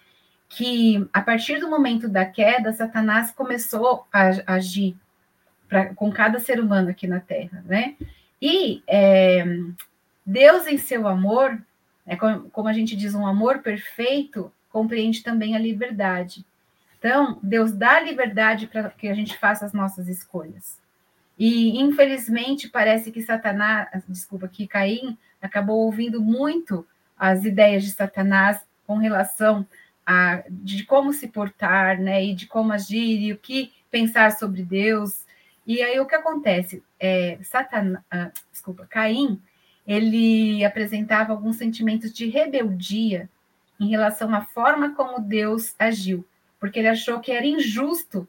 que 0.48 1.06
a 1.12 1.20
partir 1.20 1.58
do 1.58 1.68
momento 1.68 2.08
da 2.08 2.24
queda, 2.24 2.72
Satanás 2.72 3.30
começou 3.30 4.06
a, 4.12 4.54
agir 4.54 4.96
pra, 5.68 5.94
com 5.94 6.10
cada 6.10 6.38
ser 6.38 6.60
humano 6.60 6.90
aqui 6.90 7.06
na 7.06 7.20
Terra, 7.20 7.62
né? 7.66 7.96
E 8.40 8.82
é, 8.86 9.44
Deus, 10.24 10.66
em 10.66 10.78
seu 10.78 11.08
amor, 11.08 11.60
é, 12.06 12.16
como, 12.16 12.48
como 12.50 12.68
a 12.68 12.72
gente 12.72 12.94
diz, 12.94 13.14
um 13.14 13.26
amor 13.26 13.58
perfeito, 13.58 14.52
compreende 14.70 15.22
também 15.22 15.56
a 15.56 15.58
liberdade. 15.58 16.44
Então, 16.98 17.38
Deus 17.42 17.72
dá 17.72 18.00
liberdade 18.00 18.66
para 18.66 18.90
que 18.90 19.08
a 19.08 19.14
gente 19.14 19.36
faça 19.38 19.64
as 19.64 19.72
nossas 19.72 20.08
escolhas. 20.08 20.80
E 21.38 21.78
infelizmente 21.78 22.68
parece 22.68 23.12
que 23.12 23.22
Satanás, 23.22 23.88
desculpa, 24.08 24.48
que 24.48 24.66
Caim 24.66 25.16
acabou 25.40 25.84
ouvindo 25.84 26.20
muito 26.20 26.84
as 27.16 27.44
ideias 27.44 27.84
de 27.84 27.92
Satanás 27.92 28.60
com 28.86 28.96
relação 28.96 29.66
a 30.04 30.42
de 30.50 30.84
como 30.84 31.12
se 31.12 31.28
portar, 31.28 32.00
né, 32.00 32.24
e 32.24 32.34
de 32.34 32.46
como 32.46 32.72
agir 32.72 33.20
e 33.20 33.32
o 33.32 33.38
que 33.38 33.72
pensar 33.90 34.32
sobre 34.32 34.62
Deus. 34.62 35.24
E 35.66 35.82
aí 35.82 36.00
o 36.00 36.06
que 36.06 36.14
acontece? 36.14 36.82
É, 36.98 37.38
Satanás, 37.42 38.02
ah, 38.10 38.30
desculpa, 38.50 38.86
Caim, 38.88 39.40
ele 39.86 40.64
apresentava 40.64 41.32
alguns 41.32 41.56
sentimentos 41.56 42.12
de 42.12 42.26
rebeldia 42.26 43.28
em 43.78 43.88
relação 43.88 44.34
à 44.34 44.40
forma 44.40 44.94
como 44.94 45.20
Deus 45.20 45.74
agiu, 45.78 46.26
porque 46.58 46.78
ele 46.78 46.88
achou 46.88 47.20
que 47.20 47.30
era 47.30 47.46
injusto 47.46 48.28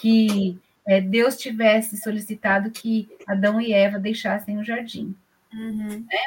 que 0.00 0.58
é, 0.88 1.02
Deus 1.02 1.36
tivesse 1.36 1.98
solicitado 1.98 2.70
que 2.70 3.10
Adão 3.26 3.60
e 3.60 3.74
Eva 3.74 3.98
deixassem 3.98 4.56
o 4.56 4.64
jardim. 4.64 5.14
Uhum. 5.52 6.06
Né? 6.10 6.18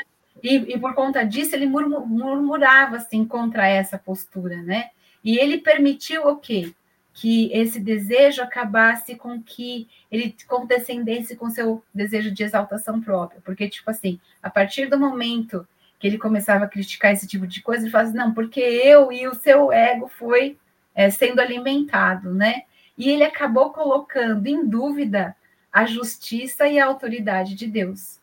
E, 0.43 0.55
e, 0.55 0.79
por 0.79 0.93
conta 0.93 1.23
disso, 1.23 1.55
ele 1.55 1.65
murmurava 1.65 2.97
assim 2.97 3.25
contra 3.25 3.67
essa 3.67 3.97
postura, 3.97 4.61
né? 4.61 4.91
E 5.23 5.39
ele 5.39 5.57
permitiu 5.57 6.27
o 6.27 6.37
quê? 6.37 6.71
Que 7.11 7.51
esse 7.51 7.79
desejo 7.79 8.43
acabasse 8.43 9.15
com 9.15 9.41
que 9.41 9.87
ele 10.11 10.35
condescendesse 10.47 11.35
com 11.35 11.49
seu 11.49 11.83
desejo 11.91 12.29
de 12.29 12.43
exaltação 12.43 13.01
própria. 13.01 13.41
Porque, 13.43 13.67
tipo 13.67 13.89
assim, 13.89 14.19
a 14.43 14.49
partir 14.49 14.85
do 14.85 14.99
momento 14.99 15.67
que 15.99 16.05
ele 16.05 16.19
começava 16.19 16.65
a 16.65 16.69
criticar 16.69 17.11
esse 17.11 17.27
tipo 17.27 17.47
de 17.47 17.63
coisa, 17.63 17.83
ele 17.83 17.91
falava 17.91 18.09
assim, 18.09 18.17
não, 18.17 18.31
porque 18.31 18.59
eu 18.59 19.11
e 19.11 19.27
o 19.27 19.33
seu 19.33 19.71
ego 19.71 20.07
foi 20.07 20.55
é, 20.93 21.09
sendo 21.09 21.39
alimentado, 21.39 22.31
né? 22.31 22.63
E 23.01 23.10
ele 23.10 23.24
acabou 23.24 23.72
colocando 23.72 24.46
em 24.46 24.63
dúvida 24.63 25.36
a 25.74 25.88
justiça 25.88 26.67
e 26.67 26.77
a 26.77 26.86
autoridade 26.86 27.55
de 27.55 27.65
Deus. 27.65 28.20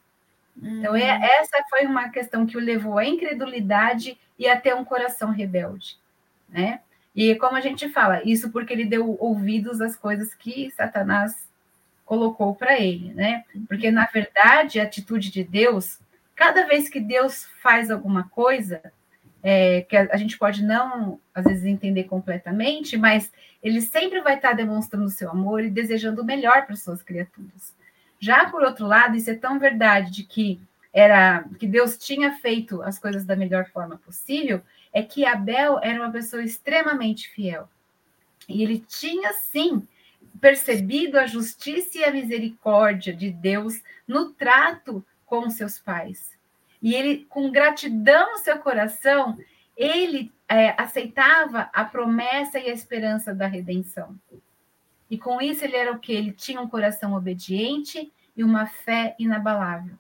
Então, 0.57 0.95
é, 0.95 1.17
uhum. 1.17 1.25
essa 1.25 1.65
foi 1.69 1.85
uma 1.85 2.11
questão 2.11 2.47
que 2.47 2.57
o 2.57 2.61
levou 2.61 2.97
à 2.97 3.05
incredulidade 3.05 4.17
e 4.39 4.47
a 4.49 4.57
ter 4.57 4.77
um 4.77 4.85
coração 4.85 5.33
rebelde, 5.33 5.97
né? 6.49 6.81
E 7.13 7.35
como 7.35 7.57
a 7.57 7.61
gente 7.61 7.89
fala, 7.89 8.23
isso 8.25 8.53
porque 8.53 8.73
ele 8.73 8.85
deu 8.85 9.17
ouvidos 9.19 9.81
às 9.81 9.97
coisas 9.97 10.33
que 10.33 10.71
Satanás 10.71 11.35
colocou 12.05 12.55
para 12.55 12.79
ele, 12.79 13.13
né? 13.15 13.45
Porque, 13.67 13.91
na 13.91 14.07
verdade, 14.07 14.79
a 14.79 14.85
atitude 14.85 15.33
de 15.33 15.43
Deus 15.43 15.99
cada 16.37 16.67
vez 16.69 16.89
que 16.89 17.01
Deus 17.01 17.49
faz 17.61 17.91
alguma 17.91 18.29
coisa, 18.29 18.81
é, 19.43 19.83
que 19.83 19.97
a, 19.97 20.09
a, 20.13 20.17
gente 20.17 20.37
pode 20.37 20.65
não, 20.65 21.21
às 21.35 21.45
vezes, 21.45 21.65
entender 21.65 22.05
completamente, 22.05 22.97
mas 22.97 23.33
ele 23.63 23.81
sempre 23.81 24.21
vai 24.21 24.37
estar 24.37 24.53
demonstrando 24.53 25.07
o 25.07 25.11
seu 25.11 25.31
amor 25.31 25.65
e 25.65 25.71
desejando 25.71 26.23
o 26.23 26.25
melhor 26.25 26.67
para 26.67 26.77
suas 26.77 27.03
criaturas. 27.03 27.75
Já 28.19 28.51
por 28.51 28.63
outro 28.63 28.87
lado, 28.87 29.17
isso 29.17 29.31
é 29.31 29.35
tão 29.35 29.59
verdade 29.59 30.11
de 30.11 30.25
que 30.25 30.61
era 30.93 31.45
que 31.59 31.67
Deus 31.67 31.97
tinha 31.97 32.33
feito 32.39 32.83
as 32.83 32.99
coisas 32.99 33.25
da 33.25 33.37
melhor 33.37 33.67
forma 33.67 33.97
possível, 33.99 34.61
é 34.93 35.03
que 35.03 35.25
Abel 35.25 35.79
era 35.83 36.01
uma 36.01 36.11
pessoa 36.11 36.43
extremamente 36.43 37.29
fiel. 37.29 37.69
E 38.49 38.63
ele 38.63 38.81
tinha 38.81 39.33
sim 39.35 39.87
percebido 40.41 41.19
a 41.19 41.27
justiça 41.27 41.99
e 41.99 42.05
a 42.05 42.13
misericórdia 42.13 43.13
de 43.13 43.31
Deus 43.31 43.83
no 44.07 44.33
trato 44.33 45.05
com 45.27 45.51
seus 45.51 45.79
pais. 45.79 46.38
E 46.83 46.95
ele, 46.95 47.27
com 47.29 47.51
gratidão 47.51 48.33
no 48.33 48.39
seu 48.39 48.59
coração, 48.59 49.37
ele 49.77 50.33
é, 50.49 50.75
aceitava 50.81 51.69
a 51.73 51.85
promessa 51.85 52.59
e 52.59 52.69
a 52.69 52.73
esperança 52.73 53.35
da 53.35 53.47
redenção. 53.47 54.17
E 55.11 55.17
com 55.17 55.41
isso 55.41 55.65
ele 55.65 55.77
era 55.77 55.93
o 55.93 55.99
que? 55.99 56.13
Ele 56.13 56.33
tinha 56.33 56.61
um 56.61 56.69
coração 56.69 57.15
obediente 57.15 58.13
e 58.37 58.45
uma 58.45 58.67
fé 58.67 59.15
inabalável. 59.19 59.97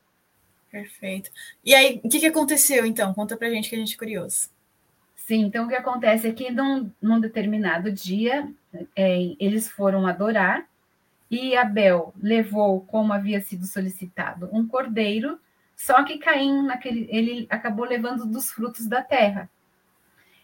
Perfeito. 0.71 1.31
E 1.65 1.75
aí, 1.75 2.01
o 2.05 2.09
que, 2.09 2.21
que 2.21 2.27
aconteceu 2.27 2.85
então? 2.85 3.15
Conta 3.15 3.37
pra 3.37 3.51
gente 3.51 3.69
que 3.69 3.75
a 3.75 3.79
gente 3.79 3.95
é 3.95 3.99
curioso. 3.99 4.51
Sim, 5.17 5.43
então 5.43 5.67
o 5.67 5.69
que 5.69 5.75
acontece 5.75 6.27
é 6.27 6.33
que 6.33 6.51
num, 6.51 6.91
num 7.01 7.21
determinado 7.21 7.91
dia 7.91 8.51
é, 8.95 9.35
eles 9.39 9.69
foram 9.69 10.07
adorar 10.07 10.67
e 11.31 11.57
Abel 11.57 12.15
levou, 12.21 12.81
como 12.83 13.13
havia 13.13 13.41
sido 13.41 13.67
solicitado, 13.67 14.49
um 14.53 14.67
cordeiro, 14.67 15.39
só 15.79 16.03
que 16.03 16.19
Caim, 16.19 16.65
naquele, 16.65 17.09
ele 17.09 17.47
acabou 17.49 17.85
levando 17.85 18.27
dos 18.27 18.51
frutos 18.51 18.89
da 18.89 19.01
terra. 19.01 19.49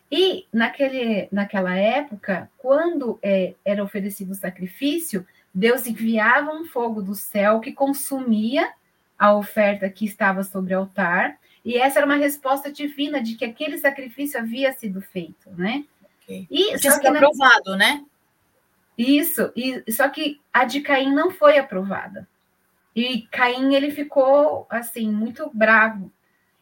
E 0.08 0.46
naquele, 0.52 1.26
naquela 1.32 1.74
época, 1.74 2.48
quando 2.56 3.18
é, 3.20 3.54
era 3.64 3.82
oferecido 3.82 4.30
o 4.30 4.36
sacrifício, 4.36 5.26
Deus 5.52 5.88
enviava 5.88 6.52
um 6.52 6.64
fogo 6.64 7.02
do 7.02 7.16
céu 7.16 7.58
que 7.58 7.72
consumia 7.72 8.72
a 9.18 9.34
oferta 9.34 9.90
que 9.90 10.04
estava 10.04 10.44
sobre 10.44 10.72
o 10.72 10.78
altar, 10.78 11.36
e 11.64 11.76
essa 11.78 11.98
era 11.98 12.06
uma 12.06 12.16
resposta 12.16 12.70
divina 12.70 13.20
de 13.20 13.34
que 13.34 13.44
aquele 13.44 13.76
sacrifício 13.76 14.38
havia 14.38 14.72
sido 14.72 15.00
feito, 15.00 15.50
né? 15.56 15.84
Okay. 16.22 16.46
E, 16.48 16.78
Tinha 16.78 16.92
sido 16.92 17.08
aprovado, 17.08 17.76
né? 17.76 18.04
Isso, 18.96 19.52
e 19.56 19.82
só 19.90 20.08
que 20.08 20.40
a 20.52 20.64
de 20.64 20.80
Caim 20.80 21.12
não 21.12 21.32
foi 21.32 21.58
aprovada. 21.58 22.28
E 22.94 23.22
Caim 23.30 23.74
ele 23.74 23.90
ficou 23.90 24.66
assim 24.70 25.10
muito 25.10 25.50
bravo. 25.52 26.12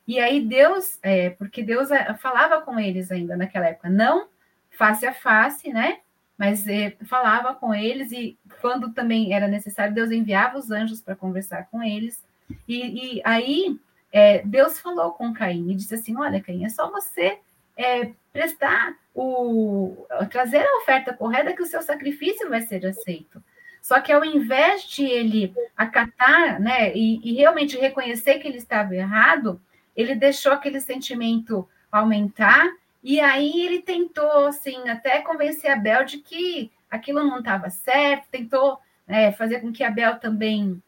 E 0.06 0.18
aí 0.18 0.40
Deus, 0.40 0.98
é, 1.02 1.30
porque 1.30 1.62
Deus 1.62 1.90
é, 1.90 2.14
falava 2.14 2.60
com 2.62 2.78
eles 2.78 3.10
ainda 3.10 3.36
naquela 3.36 3.68
época, 3.68 3.88
não 3.88 4.28
face 4.70 5.06
a 5.06 5.12
face, 5.12 5.72
né? 5.72 5.98
Mas 6.36 6.66
é, 6.66 6.96
falava 7.06 7.54
com 7.54 7.74
eles 7.74 8.10
e 8.10 8.36
quando 8.60 8.92
também 8.92 9.32
era 9.32 9.46
necessário 9.46 9.94
Deus 9.94 10.10
enviava 10.10 10.58
os 10.58 10.70
anjos 10.70 11.00
para 11.00 11.14
conversar 11.14 11.68
com 11.70 11.82
eles. 11.82 12.22
E, 12.66 13.16
e 13.16 13.22
aí 13.24 13.78
é, 14.10 14.42
Deus 14.44 14.80
falou 14.80 15.12
com 15.12 15.32
Caim 15.32 15.70
e 15.70 15.74
disse 15.74 15.94
assim: 15.94 16.16
Olha, 16.16 16.40
Caim, 16.40 16.64
é 16.64 16.68
só 16.68 16.90
você 16.90 17.38
é, 17.76 18.12
prestar 18.32 18.96
o 19.14 20.06
trazer 20.30 20.64
a 20.64 20.78
oferta 20.78 21.12
correta 21.12 21.52
que 21.52 21.62
o 21.62 21.66
seu 21.66 21.82
sacrifício 21.82 22.48
vai 22.48 22.62
ser 22.62 22.84
aceito. 22.86 23.42
Só 23.82 24.00
que 24.00 24.12
ao 24.12 24.24
invés 24.24 24.84
de 24.84 25.04
ele 25.04 25.52
acatar, 25.76 26.58
né, 26.58 26.94
e, 26.94 27.20
e 27.22 27.34
realmente 27.34 27.76
reconhecer 27.76 28.38
que 28.38 28.48
ele 28.48 28.56
estava 28.56 28.94
errado, 28.94 29.60
ele 29.94 30.14
deixou 30.14 30.52
aquele 30.52 30.80
sentimento 30.80 31.68
aumentar 31.90 32.64
e 33.02 33.20
aí 33.20 33.66
ele 33.66 33.82
tentou, 33.82 34.46
assim, 34.46 34.88
até 34.88 35.20
convencer 35.20 35.70
Abel 35.70 36.04
de 36.04 36.18
que 36.18 36.70
aquilo 36.88 37.24
não 37.24 37.40
estava 37.40 37.68
certo, 37.68 38.28
tentou 38.30 38.78
é, 39.08 39.32
fazer 39.32 39.60
com 39.60 39.72
que 39.72 39.82
Abel 39.82 40.20
também 40.20 40.80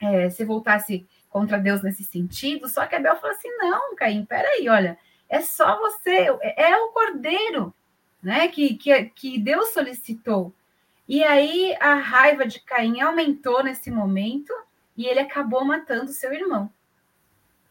é, 0.00 0.28
se 0.28 0.44
voltasse 0.44 1.06
contra 1.30 1.58
Deus 1.58 1.82
nesse 1.82 2.02
sentido. 2.02 2.68
Só 2.68 2.84
que 2.86 2.96
Abel 2.96 3.16
falou 3.16 3.36
assim: 3.36 3.48
não, 3.58 3.94
Caim, 3.94 4.24
peraí, 4.24 4.68
olha, 4.68 4.98
é 5.28 5.40
só 5.40 5.78
você, 5.78 6.26
é 6.42 6.76
o 6.76 6.88
cordeiro, 6.88 7.72
né? 8.20 8.48
Que, 8.48 8.74
que, 8.74 9.04
que 9.14 9.38
Deus 9.38 9.72
solicitou. 9.72 10.52
E 11.08 11.22
aí 11.22 11.76
a 11.80 11.94
raiva 11.94 12.46
de 12.46 12.60
Caim 12.60 13.00
aumentou 13.00 13.62
nesse 13.62 13.90
momento 13.90 14.52
e 14.96 15.06
ele 15.06 15.20
acabou 15.20 15.64
matando 15.64 16.12
seu 16.12 16.32
irmão. 16.32 16.70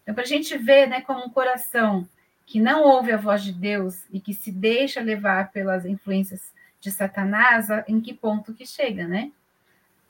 Então, 0.02 0.13
para 0.13 0.24
a 0.24 0.28
gente 0.28 0.58
ver, 0.58 0.88
né, 0.88 1.02
como 1.02 1.25
um 1.25 1.30
coração 1.30 2.08
que 2.46 2.60
não 2.60 2.84
ouve 2.84 3.12
a 3.12 3.18
voz 3.18 3.44
de 3.44 3.54
Deus 3.54 4.04
e 4.12 4.20
que 4.20 4.34
se 4.34 4.52
deixa 4.52 5.02
levar 5.02 5.52
pelas 5.52 5.86
influências 5.86 6.54
de 6.80 6.92
Satanás, 6.92 7.68
em 7.88 8.02
que 8.02 8.13
ponto 8.13 8.54
que 8.54 8.66
chega, 8.66 9.08
né? 9.08 9.32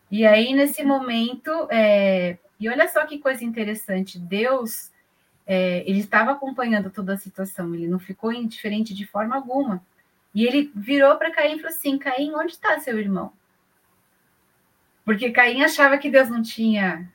E 0.10 0.26
aí, 0.26 0.54
nesse 0.54 0.84
momento, 0.84 1.68
é... 1.72 2.38
e 2.60 2.68
olha 2.68 2.88
só 2.88 3.06
que 3.06 3.20
coisa 3.20 3.44
interessante, 3.46 4.18
Deus 4.18 4.92
é, 5.46 5.84
ele 5.88 6.00
estava 6.00 6.32
acompanhando 6.32 6.90
toda 6.90 7.14
a 7.14 7.18
situação, 7.18 7.74
ele 7.74 7.88
não 7.88 8.00
ficou 8.00 8.32
indiferente 8.32 8.94
de 8.94 9.06
forma 9.06 9.36
alguma. 9.36 9.84
E 10.34 10.46
ele 10.46 10.72
virou 10.76 11.16
para 11.16 11.32
Caim 11.32 11.56
e 11.56 11.60
falou 11.60 11.76
assim: 11.76 11.98
Caim, 11.98 12.34
onde 12.34 12.54
está 12.54 12.80
seu 12.80 13.00
irmão? 13.00 13.32
Porque 15.06 15.32
Caim 15.32 15.64
achava 15.64 15.98
que 15.98 16.10
Deus 16.10 16.30
não 16.30 16.42
tinha 16.42 17.12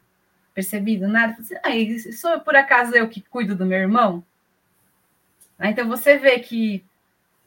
percebido 0.54 1.08
nada. 1.08 1.36
Assim, 1.38 1.54
ah, 1.56 2.12
sou 2.12 2.40
por 2.40 2.54
acaso 2.54 2.94
eu 2.94 3.08
que 3.08 3.20
cuido 3.20 3.56
do 3.56 3.66
meu 3.66 3.78
irmão? 3.78 4.24
Ah, 5.58 5.68
então 5.70 5.88
você 5.88 6.18
vê 6.18 6.38
que 6.38 6.84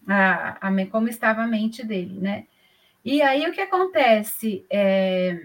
a, 0.08 0.68
a, 0.68 0.86
como 0.88 1.08
estava 1.08 1.44
a 1.44 1.48
mente 1.48 1.86
dele, 1.86 2.20
né? 2.20 2.46
E 3.04 3.22
aí 3.22 3.48
o 3.48 3.52
que 3.52 3.62
acontece? 3.62 4.66
É, 4.70 5.42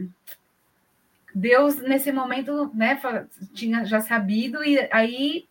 Deus, 1.34 1.76
nesse 1.76 2.10
momento, 2.12 2.70
né, 2.74 3.00
tinha 3.52 3.84
já 3.84 4.00
sabido, 4.00 4.64
e 4.64 4.88
aí 4.90 5.46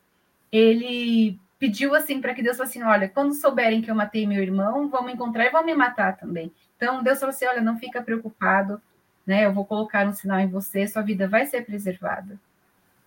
ele 0.51 1.39
pediu 1.59 1.95
assim 1.95 2.21
para 2.21 2.33
que 2.33 2.43
Deus 2.43 2.57
fosse 2.57 2.79
assim: 2.79 2.87
olha, 2.87 3.09
quando 3.09 3.33
souberem 3.33 3.81
que 3.81 3.89
eu 3.89 3.95
matei 3.95 4.27
meu 4.27 4.41
irmão, 4.41 4.87
vão 4.89 5.03
me 5.03 5.13
encontrar 5.13 5.45
e 5.45 5.51
vão 5.51 5.63
me 5.63 5.73
matar 5.75 6.17
também. 6.17 6.51
Então 6.75 7.03
Deus 7.03 7.19
falou 7.19 7.33
assim: 7.33 7.45
olha, 7.45 7.61
não 7.61 7.77
fica 7.77 8.01
preocupado, 8.01 8.81
né? 9.25 9.45
Eu 9.45 9.53
vou 9.53 9.65
colocar 9.65 10.07
um 10.07 10.13
sinal 10.13 10.39
em 10.39 10.49
você, 10.49 10.87
sua 10.87 11.01
vida 11.01 11.27
vai 11.27 11.45
ser 11.45 11.65
preservada. 11.65 12.39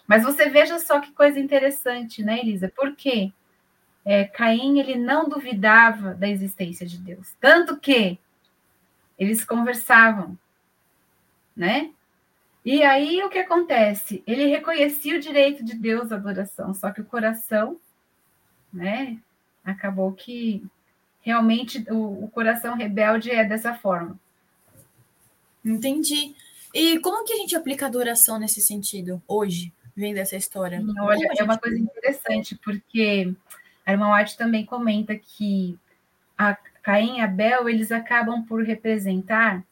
Mas 0.07 0.23
você 0.23 0.49
veja 0.49 0.78
só 0.78 1.00
que 1.00 1.12
coisa 1.12 1.38
interessante, 1.38 2.23
né, 2.23 2.40
Elisa? 2.40 2.73
Por 2.75 2.97
quê? 2.97 3.31
É, 4.05 4.25
Caim 4.25 4.78
ele 4.78 4.97
não 4.97 5.28
duvidava 5.28 6.14
da 6.14 6.26
existência 6.26 6.87
de 6.87 6.97
Deus, 6.97 7.35
tanto 7.38 7.76
que 7.76 8.19
eles 9.19 9.45
conversavam, 9.45 10.38
né? 11.55 11.90
E 12.64 12.83
aí 12.83 13.23
o 13.23 13.28
que 13.28 13.38
acontece? 13.38 14.23
Ele 14.26 14.47
reconhecia 14.47 15.17
o 15.17 15.21
direito 15.21 15.64
de 15.64 15.75
Deus 15.75 16.11
à 16.12 16.17
adoração, 16.17 16.73
só 16.73 16.90
que 16.90 17.00
o 17.00 17.05
coração, 17.05 17.78
né, 18.73 19.19
acabou 19.65 20.13
que 20.13 20.65
realmente 21.21 21.85
o, 21.91 22.25
o 22.25 22.29
coração 22.29 22.75
rebelde 22.75 23.31
é 23.31 23.45
dessa 23.45 23.75
forma. 23.75 24.19
Entendi. 25.65 26.35
E 26.75 26.99
como 27.01 27.25
que 27.25 27.33
a 27.33 27.37
gente 27.37 27.57
aplica 27.57 27.87
adoração 27.87 28.39
nesse 28.39 28.61
sentido 28.61 29.23
hoje, 29.27 29.73
vendo 29.97 30.19
essa 30.19 30.37
história? 30.37 30.83
Olha, 31.01 31.29
é 31.39 31.43
uma 31.43 31.59
coisa 31.59 31.79
interessante, 31.79 32.55
porque 32.57 33.35
a 33.85 33.93
irmã 33.93 34.15
White 34.15 34.37
também 34.37 34.65
comenta 34.65 35.17
que 35.17 35.79
a 36.37 36.57
Caim 36.83 37.19
e 37.19 37.21
Abel, 37.21 37.69
eles 37.69 37.91
acabam 37.91 38.45
por 38.45 38.63
representar 38.63 39.63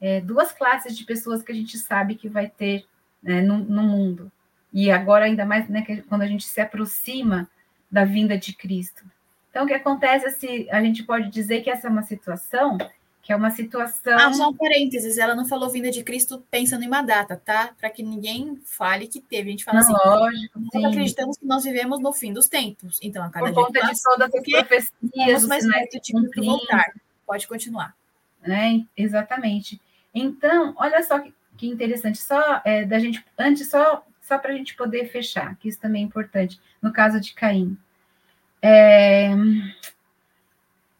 é, 0.00 0.20
duas 0.20 0.52
classes 0.52 0.96
de 0.96 1.04
pessoas 1.04 1.42
que 1.42 1.52
a 1.52 1.54
gente 1.54 1.78
sabe 1.78 2.16
que 2.16 2.28
vai 2.28 2.48
ter 2.48 2.84
né, 3.22 3.40
no, 3.40 3.58
no, 3.58 3.82
mundo. 3.82 4.30
E 4.72 4.90
agora, 4.90 5.24
ainda 5.24 5.46
mais 5.46 5.68
né, 5.68 5.84
quando 6.08 6.22
a 6.22 6.26
gente 6.26 6.44
se 6.46 6.60
aproxima 6.60 7.48
da 7.90 8.04
vinda 8.04 8.36
de 8.36 8.54
Cristo. 8.54 9.04
Então, 9.50 9.64
o 9.64 9.66
que 9.66 9.74
acontece 9.74 10.26
é 10.26 10.30
se 10.30 10.70
a 10.70 10.82
gente 10.82 11.02
pode 11.02 11.30
dizer 11.30 11.62
que 11.62 11.70
essa 11.70 11.86
é 11.86 11.90
uma 11.90 12.02
situação 12.02 12.78
que 13.26 13.32
é 13.32 13.36
uma 13.36 13.50
situação. 13.50 14.16
Ah, 14.16 14.32
só 14.32 14.50
um 14.50 14.54
parênteses, 14.54 15.18
ela 15.18 15.34
não 15.34 15.44
falou 15.44 15.68
vinda 15.68 15.90
de 15.90 16.04
Cristo 16.04 16.46
pensando 16.48 16.84
em 16.84 16.86
uma 16.86 17.02
data, 17.02 17.34
tá? 17.44 17.74
Para 17.76 17.90
que 17.90 18.00
ninguém 18.00 18.56
fale 18.64 19.08
que 19.08 19.20
teve. 19.20 19.48
A 19.48 19.50
gente 19.50 19.64
fala 19.64 19.80
não, 19.80 19.96
assim, 19.96 20.08
lógico, 20.08 20.60
nós 20.60 20.70
sim. 20.70 20.86
acreditamos 20.86 21.36
que 21.36 21.44
nós 21.44 21.64
vivemos 21.64 21.98
no 21.98 22.12
fim 22.12 22.32
dos 22.32 22.46
tempos. 22.46 23.00
Então, 23.02 23.24
a 23.24 23.28
cada 23.28 23.46
Por 23.46 23.66
conta 23.66 23.84
de 23.84 24.00
todas 24.00 24.32
as 24.32 24.42
profecias, 24.42 25.44
mais 25.48 25.66
perto 25.66 26.00
de 26.00 26.40
voltar. 26.40 26.86
Pode 27.26 27.48
continuar. 27.48 27.96
Né? 28.46 28.86
Exatamente. 28.96 29.80
Então, 30.14 30.72
olha 30.76 31.02
só 31.02 31.18
que, 31.18 31.34
que 31.56 31.66
interessante, 31.66 32.18
só 32.18 32.62
é, 32.64 32.84
da 32.84 33.00
gente, 33.00 33.26
antes, 33.36 33.68
só, 33.68 34.06
só 34.26 34.38
para 34.38 34.52
a 34.52 34.56
gente 34.56 34.74
poder 34.74 35.06
fechar, 35.06 35.54
que 35.56 35.68
isso 35.68 35.80
também 35.80 36.02
é 36.02 36.04
importante, 36.04 36.60
no 36.82 36.92
caso 36.92 37.20
de 37.20 37.32
Caim. 37.32 37.78
É, 38.60 39.30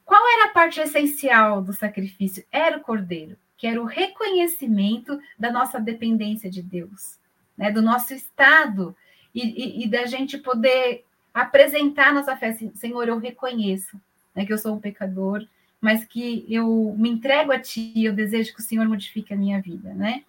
qual 0.05 0.23
era 0.35 0.45
a 0.45 0.53
parte 0.53 0.79
essencial 0.79 1.61
do 1.61 1.73
sacrifício? 1.73 2.45
Era 2.53 2.77
o 2.77 2.83
cordeiro, 2.83 3.37
que 3.57 3.67
era 3.67 3.83
o 3.83 3.85
reconhecimento 3.85 5.21
da 5.37 5.51
nossa 5.51 5.81
dependência 5.81 6.49
de 6.49 6.63
Deus, 6.63 7.19
né? 7.59 7.73
do 7.73 7.83
nosso 7.83 8.15
estado, 8.15 8.97
e, 9.35 9.43
e, 9.43 9.85
e 9.85 9.89
da 9.89 10.07
gente 10.07 10.39
poder 10.39 11.05
apresentar 11.35 12.15
nossa 12.15 12.37
fé. 12.37 12.57
Senhor, 12.75 13.09
eu 13.09 13.19
reconheço 13.19 14.01
né, 14.35 14.47
que 14.47 14.53
eu 14.53 14.59
sou 14.59 14.75
um 14.75 14.81
pecador, 14.81 15.45
mas 15.81 16.05
que 16.05 16.47
eu 16.49 16.95
me 16.97 17.11
entrego 17.11 17.51
a 17.51 17.59
Ti, 17.59 17.93
eu 18.05 18.13
desejo 18.13 18.55
que 18.55 18.61
o 18.61 18.65
Senhor 18.65 18.87
modifique 18.89 19.35
a 19.35 19.37
minha 19.37 19.61
vida, 19.61 19.93
né? 19.93 20.23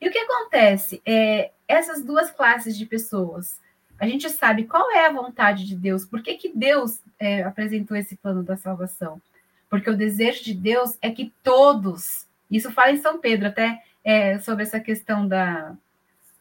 E 0.00 0.08
o 0.08 0.10
que 0.10 0.18
acontece? 0.18 1.00
É, 1.06 1.52
essas 1.70 2.04
duas 2.04 2.30
classes 2.30 2.76
de 2.76 2.84
pessoas, 2.84 3.60
a 3.98 4.06
gente 4.06 4.28
sabe 4.28 4.64
qual 4.64 4.90
é 4.90 5.06
a 5.06 5.12
vontade 5.12 5.66
de 5.66 5.76
Deus, 5.76 6.04
por 6.04 6.22
que, 6.22 6.34
que 6.34 6.48
Deus 6.48 7.00
é, 7.18 7.42
apresentou 7.42 7.96
esse 7.96 8.16
plano 8.16 8.42
da 8.42 8.56
salvação? 8.56 9.20
Porque 9.68 9.88
o 9.88 9.96
desejo 9.96 10.42
de 10.42 10.54
Deus 10.54 10.98
é 11.00 11.10
que 11.10 11.32
todos, 11.42 12.26
isso 12.50 12.72
fala 12.72 12.90
em 12.90 12.96
São 12.96 13.20
Pedro, 13.20 13.46
até 13.46 13.82
é, 14.02 14.38
sobre 14.38 14.64
essa 14.64 14.80
questão 14.80 15.28
da, 15.28 15.76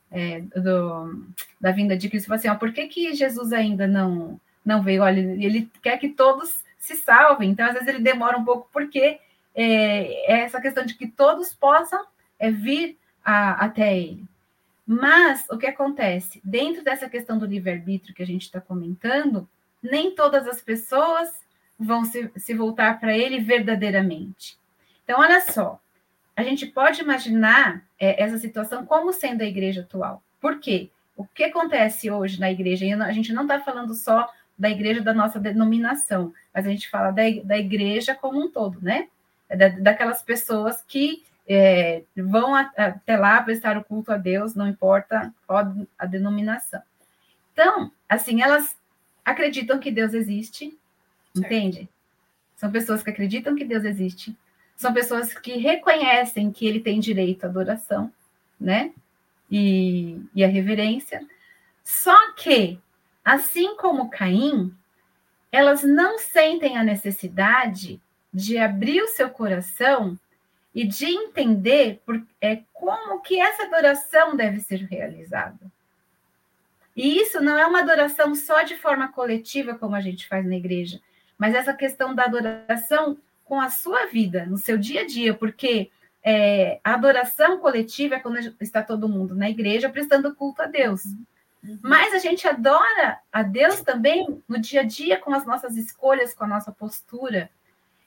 é, 0.09 0.41
do, 0.41 1.27
da 1.59 1.71
vinda 1.71 1.95
de 1.95 2.09
Cristo, 2.09 2.33
assim, 2.33 2.47
ó, 2.47 2.55
por 2.55 2.71
que, 2.71 2.87
que 2.87 3.13
Jesus 3.13 3.53
ainda 3.53 3.85
não, 3.85 4.39
não 4.65 4.81
veio? 4.81 5.03
Olha, 5.03 5.19
ele 5.19 5.69
quer 5.83 5.99
que 5.99 6.09
todos 6.09 6.63
se 6.77 6.95
salvem, 6.95 7.51
então 7.51 7.67
às 7.67 7.73
vezes 7.73 7.87
ele 7.87 7.99
demora 7.99 8.37
um 8.37 8.45
pouco, 8.45 8.67
porque 8.71 9.19
é, 9.53 10.33
é 10.33 10.39
essa 10.39 10.61
questão 10.61 10.85
de 10.85 10.95
que 10.95 11.07
todos 11.07 11.53
possam 11.53 12.03
é, 12.39 12.49
vir 12.49 12.97
a, 13.23 13.65
até 13.65 13.97
ele. 13.97 14.23
Mas 14.91 15.45
o 15.51 15.57
que 15.59 15.67
acontece? 15.67 16.41
Dentro 16.43 16.83
dessa 16.83 17.07
questão 17.07 17.37
do 17.37 17.45
livre-arbítrio 17.45 18.15
que 18.15 18.23
a 18.23 18.25
gente 18.25 18.41
está 18.41 18.59
comentando, 18.59 19.47
nem 19.83 20.15
todas 20.15 20.47
as 20.47 20.63
pessoas 20.63 21.29
vão 21.77 22.03
se, 22.03 22.31
se 22.35 22.55
voltar 22.55 22.99
para 22.99 23.15
ele 23.15 23.39
verdadeiramente. 23.39 24.57
Então, 25.03 25.19
olha 25.19 25.41
só, 25.41 25.79
a 26.35 26.41
gente 26.41 26.65
pode 26.65 27.03
imaginar 27.03 27.85
é, 27.99 28.19
essa 28.19 28.39
situação 28.39 28.83
como 28.83 29.13
sendo 29.13 29.43
a 29.43 29.45
igreja 29.45 29.81
atual. 29.81 30.23
Por 30.41 30.59
quê? 30.59 30.89
O 31.15 31.23
que 31.23 31.43
acontece 31.43 32.09
hoje 32.09 32.39
na 32.39 32.49
igreja? 32.51 32.83
E 32.83 32.91
a 32.91 33.11
gente 33.11 33.31
não 33.31 33.43
está 33.43 33.59
falando 33.59 33.93
só 33.93 34.27
da 34.57 34.71
igreja 34.71 35.01
da 35.01 35.13
nossa 35.13 35.39
denominação, 35.39 36.33
mas 36.51 36.65
a 36.65 36.69
gente 36.71 36.89
fala 36.89 37.11
da, 37.11 37.21
da 37.43 37.59
igreja 37.59 38.15
como 38.15 38.43
um 38.43 38.49
todo, 38.49 38.81
né? 38.81 39.07
É 39.47 39.55
da, 39.55 39.67
daquelas 39.67 40.23
pessoas 40.23 40.81
que 40.81 41.21
é, 41.49 42.03
vão 42.15 42.53
até 42.53 43.17
lá 43.17 43.41
prestar 43.41 43.75
o 43.75 43.83
culto 43.83 44.11
a 44.11 44.17
Deus, 44.17 44.53
não 44.53 44.67
importa 44.67 45.33
qual 45.47 45.65
a 45.97 46.05
denominação. 46.05 46.81
Então, 47.51 47.91
assim, 48.07 48.43
elas 48.43 48.77
acreditam 49.25 49.79
que 49.79 49.89
Deus 49.89 50.13
existe, 50.13 50.77
entende? 51.35 51.89
São 52.55 52.71
pessoas 52.71 53.01
que 53.01 53.09
acreditam 53.09 53.55
que 53.55 53.65
Deus 53.65 53.83
existe, 53.83 54.37
são 54.75 54.93
pessoas 54.93 55.33
que 55.33 55.57
reconhecem 55.57 56.51
que 56.51 56.67
ele 56.67 56.79
tem 56.79 56.99
direito 56.99 57.45
à 57.45 57.47
adoração, 57.47 58.13
né? 58.59 58.93
E, 59.49 60.21
e 60.35 60.43
a 60.43 60.47
reverência. 60.47 61.25
Só 61.83 62.33
que, 62.33 62.79
assim 63.25 63.75
como 63.75 64.09
Caim, 64.09 64.71
elas 65.51 65.83
não 65.83 66.19
sentem 66.19 66.77
a 66.77 66.83
necessidade 66.83 67.99
de 68.31 68.59
abrir 68.59 69.01
o 69.01 69.07
seu 69.07 69.31
coração 69.31 70.17
e 70.79 70.87
de 70.87 71.07
entender 71.07 72.01
por, 72.05 72.25
é, 72.39 72.61
como 72.71 73.19
que 73.19 73.37
essa 73.37 73.63
adoração 73.63 74.33
deve 74.33 74.61
ser 74.61 74.77
realizada. 74.85 75.59
E 76.95 77.17
isso 77.19 77.41
não 77.41 77.59
é 77.59 77.65
uma 77.67 77.79
adoração 77.79 78.33
só 78.33 78.61
de 78.63 78.77
forma 78.77 79.09
coletiva, 79.09 79.75
como 79.75 79.93
a 79.93 79.99
gente 79.99 80.25
faz 80.25 80.45
na 80.45 80.55
igreja, 80.55 81.01
mas 81.37 81.53
essa 81.53 81.73
questão 81.73 82.15
da 82.15 82.23
adoração 82.23 83.17
com 83.43 83.59
a 83.59 83.69
sua 83.69 84.05
vida, 84.05 84.45
no 84.45 84.57
seu 84.57 84.77
dia 84.77 85.01
a 85.01 85.05
dia, 85.05 85.33
porque 85.33 85.91
é, 86.23 86.79
a 86.81 86.93
adoração 86.93 87.59
coletiva 87.59 88.15
é 88.15 88.19
quando 88.21 88.37
está 88.61 88.81
todo 88.81 89.09
mundo 89.09 89.35
na 89.35 89.49
igreja 89.49 89.89
prestando 89.89 90.33
culto 90.33 90.61
a 90.61 90.65
Deus. 90.65 91.03
Uhum. 91.61 91.77
Mas 91.81 92.13
a 92.13 92.19
gente 92.19 92.47
adora 92.47 93.19
a 93.33 93.43
Deus 93.43 93.81
também 93.81 94.41
no 94.47 94.57
dia 94.57 94.79
a 94.79 94.85
dia, 94.85 95.19
com 95.19 95.33
as 95.33 95.45
nossas 95.45 95.75
escolhas, 95.75 96.33
com 96.33 96.45
a 96.45 96.47
nossa 96.47 96.71
postura. 96.71 97.49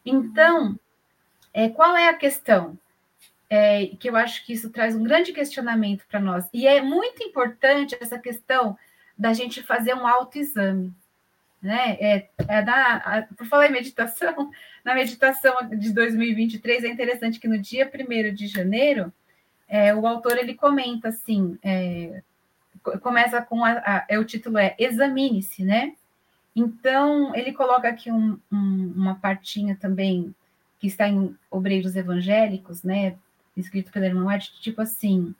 Então, 0.07 0.79
é, 1.53 1.69
qual 1.69 1.97
é 1.97 2.09
a 2.09 2.15
questão? 2.15 2.79
É, 3.49 3.87
que 4.01 4.09
eu 4.09 4.17
acho 4.17 4.47
que 4.47 4.55
isso 4.55 4.71
traz 4.71 4.97
um 4.97 5.03
grande 5.03 5.33
questionamento 5.33 6.05
para 6.11 6.19
nós. 6.19 6.47
E 6.55 6.67
é 6.67 6.81
muito 6.81 7.23
importante 7.23 7.97
essa 8.01 8.19
questão 8.19 8.79
da 9.17 9.35
gente 9.35 9.63
fazer 9.63 9.95
um 9.95 10.07
autoexame. 10.07 10.93
Né? 11.61 11.97
É, 12.01 12.29
é 12.49 12.63
da, 12.63 12.97
a, 12.97 13.23
por 13.23 13.47
falar 13.47 13.69
em 13.69 13.73
meditação, 13.73 14.51
na 14.83 14.95
meditação 14.95 15.55
de 15.69 15.93
2023 15.93 16.85
é 16.85 16.89
interessante 16.89 17.39
que 17.39 17.47
no 17.47 17.59
dia 17.59 17.91
1 17.93 18.35
de 18.35 18.47
janeiro, 18.47 19.13
é, 19.69 19.95
o 19.95 20.07
autor 20.07 20.39
ele 20.39 20.55
comenta 20.55 21.09
assim, 21.09 21.59
é, 21.63 22.23
começa 23.01 23.41
com 23.43 23.65
a, 23.65 23.73
a, 23.73 24.07
é, 24.09 24.19
o 24.19 24.25
título 24.25 24.59
é 24.59 24.75
Examine-se, 24.79 25.63
né? 25.63 25.95
Então 26.55 27.35
ele 27.35 27.53
coloca 27.53 27.89
aqui 27.89 28.11
um, 28.11 28.39
um, 28.51 28.93
uma 28.97 29.15
partinha 29.15 29.77
também 29.81 30.35
que 30.83 30.89
está 30.89 31.07
em 31.07 31.39
Obreiros 31.49 31.95
Evangélicos, 31.95 32.83
né, 32.83 33.15
escrito 33.57 33.93
pela 33.93 34.07
irmã 34.07 34.27
White, 34.27 34.61
tipo 34.61 34.83
assim, 34.83 35.33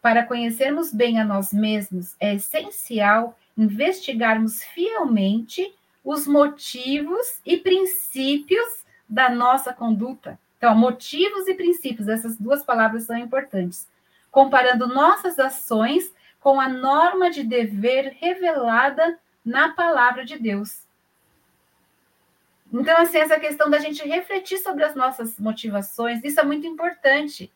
para 0.00 0.22
conhecermos 0.22 0.92
bem 0.92 1.18
a 1.20 1.24
nós 1.24 1.52
mesmos, 1.52 2.14
é 2.20 2.36
essencial 2.36 3.36
investigarmos 3.58 4.62
fielmente 4.62 5.74
os 6.04 6.28
motivos 6.28 7.40
e 7.44 7.56
princípios 7.56 8.84
da 9.08 9.28
nossa 9.28 9.72
conduta. 9.72 10.38
Então, 10.58 10.76
motivos 10.76 11.48
e 11.48 11.54
princípios, 11.54 12.06
essas 12.06 12.38
duas 12.38 12.62
palavras 12.62 13.02
são 13.02 13.16
importantes. 13.16 13.88
Comparando 14.30 14.86
nossas 14.86 15.40
ações 15.40 16.14
com 16.38 16.60
a 16.60 16.68
norma 16.68 17.32
de 17.32 17.42
dever 17.42 18.16
revelada 18.20 19.18
na 19.44 19.70
palavra 19.70 20.24
de 20.24 20.38
Deus. 20.38 20.83
Então, 22.74 22.96
assim, 22.98 23.18
essa 23.18 23.38
questão 23.38 23.70
da 23.70 23.78
gente 23.78 24.06
refletir 24.06 24.58
sobre 24.58 24.82
as 24.82 24.96
nossas 24.96 25.38
motivações, 25.38 26.24
isso 26.24 26.40
é 26.40 26.42
muito 26.42 26.66
importante. 26.66 27.52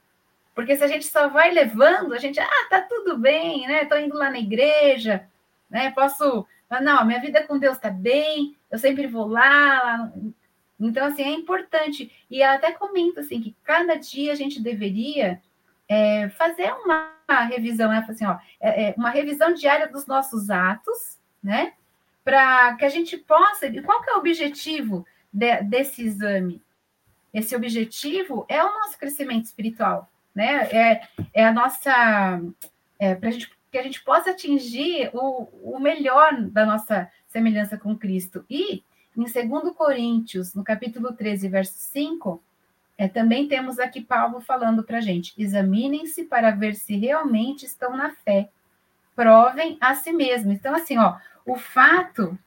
Porque 0.55 0.77
se 0.77 0.85
a 0.85 0.87
gente 0.87 1.07
só 1.07 1.29
vai 1.29 1.51
levando, 1.51 2.15
a 2.15 2.19
gente, 2.19 2.39
ah, 2.39 2.67
tá 2.71 2.81
tudo 2.83 3.19
bem, 3.19 3.67
né? 3.67 3.85
Tô 3.85 3.97
indo 3.97 4.17
lá 4.17 4.31
na 4.31 4.39
igreja, 4.39 5.29
né? 5.69 5.91
Posso, 5.91 6.47
ah, 6.71 6.81
não, 6.81 7.05
minha 7.05 7.21
vida 7.21 7.45
com 7.45 7.59
Deus 7.59 7.79
tá 7.79 7.91
bem, 7.91 8.57
eu 8.71 8.79
sempre 8.79 9.09
vou 9.09 9.27
lá, 9.27 9.83
lá. 9.83 10.13
Então, 10.79 11.07
assim, 11.07 11.23
é 11.25 11.31
importante. 11.31 12.13
E 12.31 12.41
ela 12.41 12.55
até 12.55 12.71
comenta, 12.71 13.21
assim, 13.21 13.41
que 13.41 13.57
cada 13.65 13.97
dia 13.97 14.31
a 14.31 14.37
gente 14.37 14.63
deveria 14.63 15.43
é, 15.89 16.29
fazer 16.31 16.73
uma 16.75 17.13
revisão, 17.49 17.91
né? 17.91 18.07
Assim, 18.09 18.25
ó, 18.25 18.39
é, 18.61 18.91
é 18.91 18.95
uma 18.97 19.11
revisão 19.11 19.53
diária 19.53 19.89
dos 19.89 20.07
nossos 20.07 20.49
atos, 20.49 21.19
né? 21.43 21.73
Para 22.29 22.75
que 22.75 22.85
a 22.85 22.91
gente 22.91 23.17
possa. 23.17 23.73
Qual 23.83 24.03
que 24.03 24.11
é 24.11 24.14
o 24.14 24.19
objetivo 24.19 25.07
de, 25.33 25.62
desse 25.62 26.03
exame? 26.03 26.62
Esse 27.33 27.57
objetivo 27.57 28.45
é 28.51 28.62
o 28.62 28.71
nosso 28.71 28.99
crescimento 28.99 29.47
espiritual, 29.47 30.11
né? 30.35 30.69
É, 30.71 31.09
é 31.33 31.47
a 31.47 31.51
nossa 31.51 32.38
é, 32.99 33.14
para 33.14 33.31
que 33.31 33.79
a 33.79 33.83
gente 33.83 34.05
possa 34.05 34.33
atingir 34.33 35.11
o, 35.14 35.49
o 35.75 35.81
melhor 35.81 36.43
da 36.51 36.67
nossa 36.67 37.11
semelhança 37.29 37.79
com 37.79 37.97
Cristo. 37.97 38.45
E 38.51 38.83
em 39.17 39.25
2 39.25 39.75
Coríntios, 39.75 40.53
no 40.53 40.62
capítulo 40.62 41.14
13, 41.14 41.49
verso 41.49 41.79
5, 41.79 42.43
é, 42.99 43.09
também 43.09 43.49
temos 43.49 43.79
aqui 43.79 44.03
Paulo 44.03 44.43
falando 44.43 44.85
para 44.85 44.99
a 44.99 45.03
gente: 45.03 45.33
examinem-se 45.38 46.25
para 46.25 46.51
ver 46.51 46.75
se 46.75 46.95
realmente 46.95 47.64
estão 47.64 47.97
na 47.97 48.11
fé, 48.11 48.51
provem 49.19 49.77
a 49.81 49.97
si 49.97 50.13
mesmos. 50.13 50.55
Então, 50.55 50.73
assim, 50.73 50.97
ó, 50.97 51.17
o 51.45 51.57
fato 51.57 52.39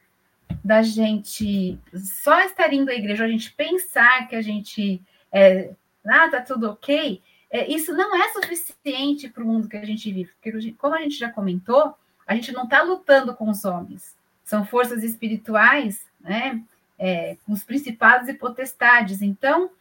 da 0.64 0.82
gente 0.82 1.78
só 1.94 2.40
estar 2.44 2.72
indo 2.72 2.90
à 2.90 2.94
igreja, 2.94 3.26
a 3.26 3.28
gente 3.28 3.52
pensar 3.52 4.26
que 4.30 4.38
a 4.38 4.42
gente 4.42 5.02
é, 5.34 5.72
ah, 6.08 6.30
tá 6.30 6.40
tudo 6.40 6.70
ok, 6.70 7.22
é, 7.50 7.70
isso 7.70 7.92
não 7.92 8.16
é 8.16 8.30
suficiente 8.30 9.28
para 9.28 9.44
o 9.44 9.46
mundo 9.46 9.68
que 9.68 9.76
a 9.76 9.84
gente 9.84 10.10
vive, 10.14 10.32
porque 10.42 10.72
como 10.78 10.96
a 10.96 11.02
gente 11.02 11.16
já 11.16 11.30
comentou, 11.30 11.94
a 12.26 12.36
gente 12.36 12.54
não 12.54 12.64
está 12.64 12.82
lutando 12.82 13.36
com 13.36 13.50
os 13.50 13.66
homens, 13.66 14.16
são 14.46 14.66
forças 14.66 15.04
espirituais, 15.04 16.06
né? 16.22 16.64
É, 16.98 17.36
com 17.46 17.52
os 17.52 17.64
principados 17.64 18.30
e 18.30 18.34
potestades. 18.34 19.22
Então, 19.22 19.72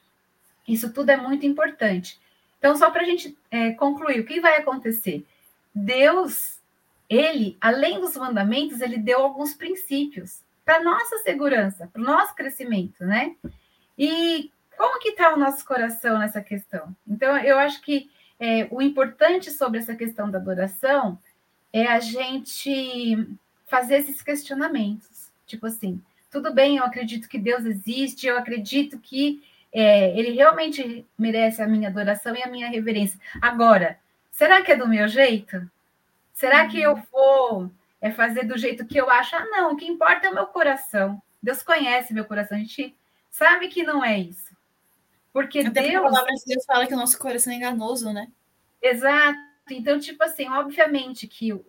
isso 0.67 0.91
tudo 0.93 1.11
é 1.11 1.17
muito 1.17 1.47
importante. 1.47 2.19
Então, 2.59 2.75
só 2.75 2.91
para 2.91 3.03
a 3.03 3.05
gente 3.05 3.37
é, 3.51 3.73
concluir, 3.73 4.21
o 4.21 4.25
que 4.25 4.41
vai 4.41 4.57
acontecer? 4.57 5.27
Deus, 5.75 6.60
ele, 7.11 7.59
além 7.61 8.01
dos 8.01 8.17
mandamentos, 8.17 8.81
ele 8.81 8.97
deu 8.97 9.19
alguns 9.19 9.53
princípios 9.53 10.43
para 10.65 10.85
nossa 10.85 11.19
segurança, 11.19 11.91
para 11.93 12.01
o 12.01 12.05
nosso 12.05 12.33
crescimento, 12.37 13.05
né? 13.05 13.35
E 13.99 14.49
como 14.79 15.01
que 15.01 15.09
está 15.09 15.35
o 15.35 15.39
nosso 15.39 15.65
coração 15.67 16.19
nessa 16.19 16.41
questão? 16.41 16.95
Então, 17.07 17.37
eu 17.39 17.59
acho 17.59 17.83
que 17.83 18.09
é, 18.39 18.69
o 18.71 18.81
importante 18.81 19.51
sobre 19.51 19.81
essa 19.81 19.97
questão 19.97 20.31
da 20.31 20.39
adoração 20.39 21.19
é 21.73 21.87
a 21.87 21.99
gente 21.99 23.37
fazer 23.67 23.97
esses 23.97 24.23
questionamentos. 24.23 25.31
Tipo 25.47 25.67
assim, 25.67 26.01
tudo 26.31 26.55
bem, 26.55 26.77
eu 26.77 26.85
acredito 26.85 27.29
que 27.29 27.39
Deus 27.39 27.65
existe, 27.65 28.29
eu 28.29 28.39
acredito 28.39 28.99
que 29.01 29.43
é, 29.73 30.17
ele 30.17 30.31
realmente 30.31 31.05
merece 31.19 31.61
a 31.61 31.67
minha 31.67 31.89
adoração 31.89 32.37
e 32.37 32.43
a 32.43 32.49
minha 32.49 32.69
reverência. 32.69 33.19
Agora, 33.43 33.99
será 34.31 34.63
que 34.63 34.71
é 34.71 34.77
do 34.77 34.89
meu 34.89 35.09
jeito? 35.09 35.69
Será 36.41 36.67
que 36.67 36.81
eu 36.81 36.97
vou 37.13 37.71
é, 38.01 38.11
fazer 38.11 38.45
do 38.45 38.57
jeito 38.57 38.87
que 38.87 38.99
eu 38.99 39.11
acho? 39.11 39.37
Ah, 39.37 39.45
não, 39.45 39.73
o 39.73 39.77
que 39.77 39.87
importa 39.87 40.27
é 40.27 40.31
o 40.31 40.35
meu 40.35 40.47
coração. 40.47 41.21
Deus 41.43 41.63
conhece 41.63 42.15
meu 42.15 42.25
coração, 42.25 42.57
a 42.57 42.61
gente 42.63 42.97
sabe 43.31 43.69
que 43.69 43.83
não 43.83 44.03
é 44.03 44.19
isso. 44.19 44.57
Porque 45.35 45.59
Até 45.59 45.83
Deus. 45.83 45.97
A 45.97 46.09
palavra 46.09 46.33
de 46.33 46.45
Deus 46.47 46.65
fala 46.65 46.87
que 46.87 46.95
o 46.95 46.97
nosso 46.97 47.19
coração 47.19 47.53
é 47.53 47.57
enganoso, 47.57 48.11
né? 48.11 48.29
Exato. 48.81 49.39
Então, 49.71 50.01
tipo 50.01 50.25
assim, 50.25 50.49
obviamente 50.49 51.29
que 51.29 51.53
uh, 51.53 51.63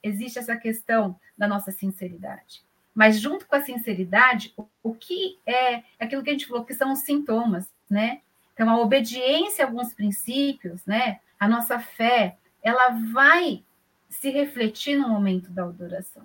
existe 0.00 0.38
essa 0.38 0.56
questão 0.56 1.18
da 1.36 1.48
nossa 1.48 1.72
sinceridade. 1.72 2.62
Mas 2.94 3.18
junto 3.18 3.44
com 3.44 3.56
a 3.56 3.60
sinceridade, 3.60 4.54
o, 4.56 4.68
o 4.84 4.94
que 4.94 5.40
é 5.44 5.82
aquilo 5.98 6.22
que 6.22 6.30
a 6.30 6.32
gente 6.32 6.46
falou 6.46 6.64
que 6.64 6.74
são 6.74 6.92
os 6.92 7.00
sintomas, 7.00 7.68
né? 7.90 8.20
Então, 8.54 8.70
a 8.70 8.78
obediência 8.80 9.64
a 9.64 9.68
alguns 9.68 9.92
princípios, 9.92 10.86
né? 10.86 11.18
A 11.40 11.48
nossa 11.48 11.80
fé, 11.80 12.36
ela 12.62 12.90
vai 13.12 13.64
se 14.12 14.30
refletir 14.30 14.96
no 14.96 15.08
momento 15.08 15.50
da 15.50 15.64
adoração. 15.64 16.24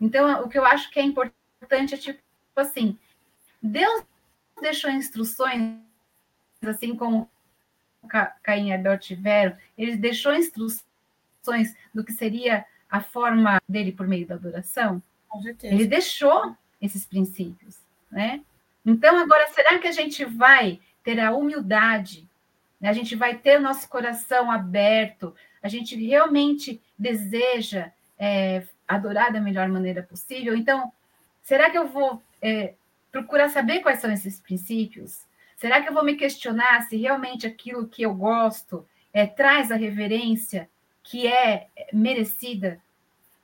Então, 0.00 0.42
o 0.42 0.48
que 0.48 0.58
eu 0.58 0.64
acho 0.64 0.90
que 0.90 0.98
é 0.98 1.02
importante 1.02 1.94
é 1.94 1.96
tipo 1.96 2.20
assim, 2.56 2.98
Deus 3.62 4.04
deixou 4.60 4.90
instruções, 4.90 5.78
assim 6.62 6.94
como 6.96 7.30
Caim 8.42 8.68
e 8.68 8.72
Abel 8.72 8.98
tiveram, 8.98 9.56
ele 9.78 9.96
deixou 9.96 10.34
instruções 10.34 11.76
do 11.94 12.04
que 12.04 12.12
seria 12.12 12.64
a 12.90 13.00
forma 13.00 13.60
dele 13.68 13.92
por 13.92 14.06
meio 14.06 14.26
da 14.26 14.34
adoração. 14.34 15.02
Com 15.28 15.40
certeza. 15.42 15.72
Ele 15.72 15.86
deixou 15.86 16.56
esses 16.80 17.06
princípios, 17.06 17.78
né? 18.10 18.42
Então, 18.84 19.18
agora, 19.18 19.46
será 19.48 19.78
que 19.78 19.86
a 19.86 19.92
gente 19.92 20.24
vai 20.24 20.80
ter 21.04 21.20
a 21.20 21.32
humildade? 21.32 22.28
Né? 22.80 22.88
A 22.88 22.92
gente 22.92 23.14
vai 23.14 23.36
ter 23.36 23.58
o 23.58 23.62
nosso 23.62 23.88
coração 23.88 24.50
aberto? 24.50 25.34
A 25.62 25.68
gente 25.68 25.94
realmente 25.96 26.80
deseja 26.98 27.90
é, 28.18 28.66
adorar 28.86 29.32
da 29.32 29.40
melhor 29.40 29.68
maneira 29.68 30.02
possível? 30.02 30.56
Então, 30.56 30.92
será 31.42 31.70
que 31.70 31.78
eu 31.78 31.88
vou 31.88 32.22
é, 32.40 32.74
procurar 33.10 33.48
saber 33.48 33.80
quais 33.80 34.00
são 34.00 34.10
esses 34.10 34.40
princípios? 34.40 35.24
Será 35.56 35.82
que 35.82 35.88
eu 35.88 35.92
vou 35.92 36.04
me 36.04 36.16
questionar 36.16 36.82
se 36.82 36.96
realmente 36.96 37.46
aquilo 37.46 37.86
que 37.86 38.02
eu 38.02 38.14
gosto 38.14 38.86
é, 39.12 39.26
traz 39.26 39.70
a 39.70 39.76
reverência 39.76 40.68
que 41.02 41.26
é 41.26 41.66
merecida 41.92 42.80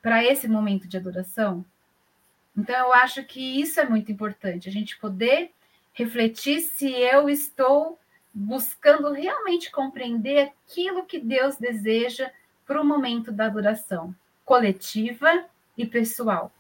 para 0.03 0.25
esse 0.25 0.49
momento 0.49 0.89
de 0.89 0.97
adoração? 0.97 1.65
Então, 2.57 2.75
eu 2.75 2.93
acho 2.95 3.23
que 3.25 3.61
isso 3.61 3.79
é 3.79 3.85
muito 3.87 4.11
importante, 4.11 4.69
a 4.69 4.73
gente 4.73 4.99
poder 4.99 5.51
refletir 5.93 6.61
se 6.61 6.91
eu 6.91 7.29
estou 7.29 7.99
buscando 8.39 9.11
realmente 9.13 9.71
compreender 9.71 10.53
aquilo 10.69 11.07
que 11.07 11.19
Deus 11.19 11.57
deseja 11.57 12.31
para 12.67 12.79
o 12.79 12.85
momento 12.85 13.33
da 13.33 13.47
adoração 13.47 14.15
coletiva 14.45 15.47
e 15.75 15.87
pessoal. 15.87 16.53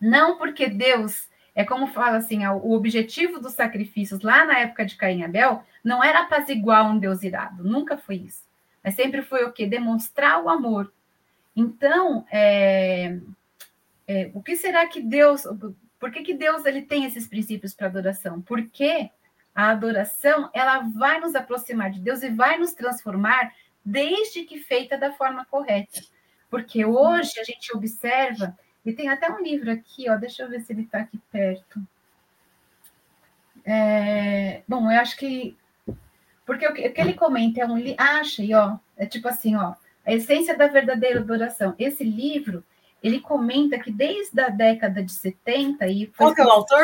Não 0.00 0.38
porque 0.38 0.68
Deus, 0.68 1.28
é 1.56 1.64
como 1.64 1.88
fala 1.88 2.18
assim, 2.18 2.46
o 2.46 2.70
objetivo 2.70 3.40
dos 3.40 3.54
sacrifícios 3.54 4.20
lá 4.20 4.44
na 4.44 4.60
época 4.60 4.86
de 4.86 4.94
Caim 4.94 5.18
e 5.18 5.24
Abel 5.24 5.64
não 5.82 6.04
era 6.04 6.20
apaziguar 6.20 6.88
um 6.88 7.00
Deus 7.00 7.24
irado, 7.24 7.64
nunca 7.64 7.98
foi 7.98 8.18
isso. 8.18 8.44
Mas 8.82 8.94
sempre 8.94 9.22
foi 9.22 9.44
o 9.44 9.52
quê? 9.52 9.66
Demonstrar 9.66 10.40
o 10.40 10.48
amor. 10.48 10.92
Então, 11.56 12.24
é, 12.30 13.18
é, 14.06 14.30
o 14.32 14.40
que 14.40 14.54
será 14.56 14.86
que 14.86 15.00
Deus. 15.00 15.42
Por 15.98 16.12
que, 16.12 16.22
que 16.22 16.32
Deus 16.32 16.64
ele 16.64 16.82
tem 16.82 17.04
esses 17.04 17.26
princípios 17.26 17.74
para 17.74 17.88
adoração? 17.88 18.40
Porque 18.40 19.10
a 19.54 19.70
adoração 19.70 20.50
ela 20.52 20.80
vai 20.80 21.20
nos 21.20 21.34
aproximar 21.34 21.90
de 21.90 22.00
Deus 22.00 22.22
e 22.22 22.30
vai 22.30 22.58
nos 22.58 22.72
transformar 22.72 23.52
desde 23.84 24.44
que 24.44 24.58
feita 24.58 24.96
da 24.96 25.12
forma 25.12 25.44
correta. 25.44 26.00
Porque 26.48 26.84
hoje 26.84 27.38
a 27.38 27.44
gente 27.44 27.74
observa, 27.74 28.56
e 28.84 28.92
tem 28.92 29.08
até 29.08 29.30
um 29.30 29.40
livro 29.40 29.70
aqui, 29.70 30.08
ó, 30.08 30.16
deixa 30.16 30.42
eu 30.42 30.48
ver 30.48 30.60
se 30.62 30.72
ele 30.72 30.82
está 30.82 30.98
aqui 31.00 31.20
perto. 31.30 31.80
É, 33.64 34.62
bom, 34.66 34.90
eu 34.90 35.00
acho 35.00 35.16
que. 35.16 35.56
Porque 36.46 36.66
o 36.66 36.74
que, 36.74 36.88
o 36.88 36.92
que 36.92 37.00
ele 37.00 37.14
comenta 37.14 37.60
é 37.60 37.66
um 37.66 37.78
livro. 37.78 37.96
Ah, 37.98 38.20
achei, 38.20 38.52
ó. 38.54 38.78
É 38.96 39.06
tipo 39.06 39.28
assim, 39.28 39.54
ó. 39.54 39.74
A 40.04 40.12
essência 40.12 40.56
da 40.56 40.66
verdadeira 40.66 41.20
adoração. 41.20 41.74
Esse 41.78 42.02
livro 42.02 42.64
ele 43.02 43.20
comenta 43.20 43.78
que 43.78 43.90
desde 43.90 44.40
a 44.40 44.48
década 44.48 45.02
de 45.02 45.12
70 45.12 45.86
e 45.88 46.06
qual 46.08 46.34
que 46.34 46.40
é 46.40 46.44
o 46.44 46.50
autor? 46.50 46.82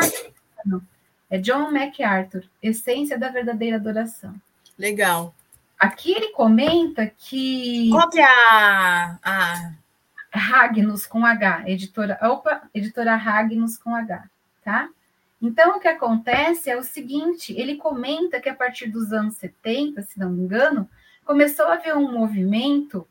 É 1.29 1.37
John 1.37 1.71
MacArthur, 1.71 2.43
Essência 2.61 3.17
da 3.17 3.29
Verdadeira 3.29 3.77
Adoração. 3.77 4.33
Legal. 4.77 5.33
Aqui 5.77 6.11
ele 6.11 6.31
comenta 6.31 7.05
que 7.05 7.89
qual 7.91 8.09
que 8.09 8.19
é 8.19 8.25
a, 8.25 9.19
a... 9.23 9.73
Ragnus 10.31 11.05
com 11.05 11.25
H, 11.25 11.63
editora, 11.67 12.17
opa, 12.21 12.63
editora 12.73 13.15
Ragnus 13.15 13.77
com 13.77 13.93
H, 13.93 14.29
tá? 14.63 14.89
Então 15.41 15.77
o 15.77 15.79
que 15.79 15.87
acontece 15.87 16.69
é 16.69 16.77
o 16.77 16.83
seguinte, 16.83 17.53
ele 17.55 17.75
comenta 17.75 18.41
que 18.41 18.49
a 18.49 18.55
partir 18.55 18.87
dos 18.87 19.13
anos 19.13 19.35
70, 19.35 20.01
se 20.01 20.19
não 20.19 20.31
me 20.31 20.41
engano, 20.41 20.89
começou 21.23 21.67
a 21.67 21.73
haver 21.73 21.95
um 21.95 22.11
movimento 22.11 23.07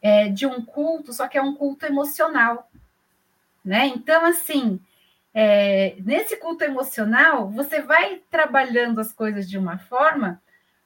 é, 0.00 0.28
de 0.28 0.46
um 0.46 0.64
culto, 0.64 1.12
só 1.12 1.28
que 1.28 1.36
é 1.36 1.42
um 1.42 1.54
culto 1.54 1.84
emocional. 1.84 2.70
Né? 3.64 3.88
Então, 3.88 4.24
assim, 4.24 4.80
é, 5.38 5.94
nesse 6.02 6.38
culto 6.38 6.64
emocional, 6.64 7.50
você 7.50 7.82
vai 7.82 8.22
trabalhando 8.30 8.98
as 8.98 9.12
coisas 9.12 9.46
de 9.46 9.58
uma 9.58 9.76
forma 9.76 10.40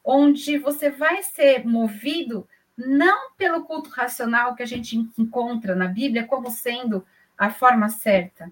onde 0.05 0.59
você 0.59 0.91
vai 0.91 1.23
ser 1.23 1.65
movido 1.65 2.49
não 2.77 3.31
pelo 3.37 3.63
culto 3.65 3.91
racional 3.91 4.57
que 4.57 4.63
a 4.65 4.67
gente 4.67 4.99
encontra 5.17 5.77
na 5.77 5.87
Bíblia 5.87 6.27
como 6.27 6.51
sendo 6.51 7.07
a 7.39 7.51
forma 7.51 7.89
certa, 7.91 8.51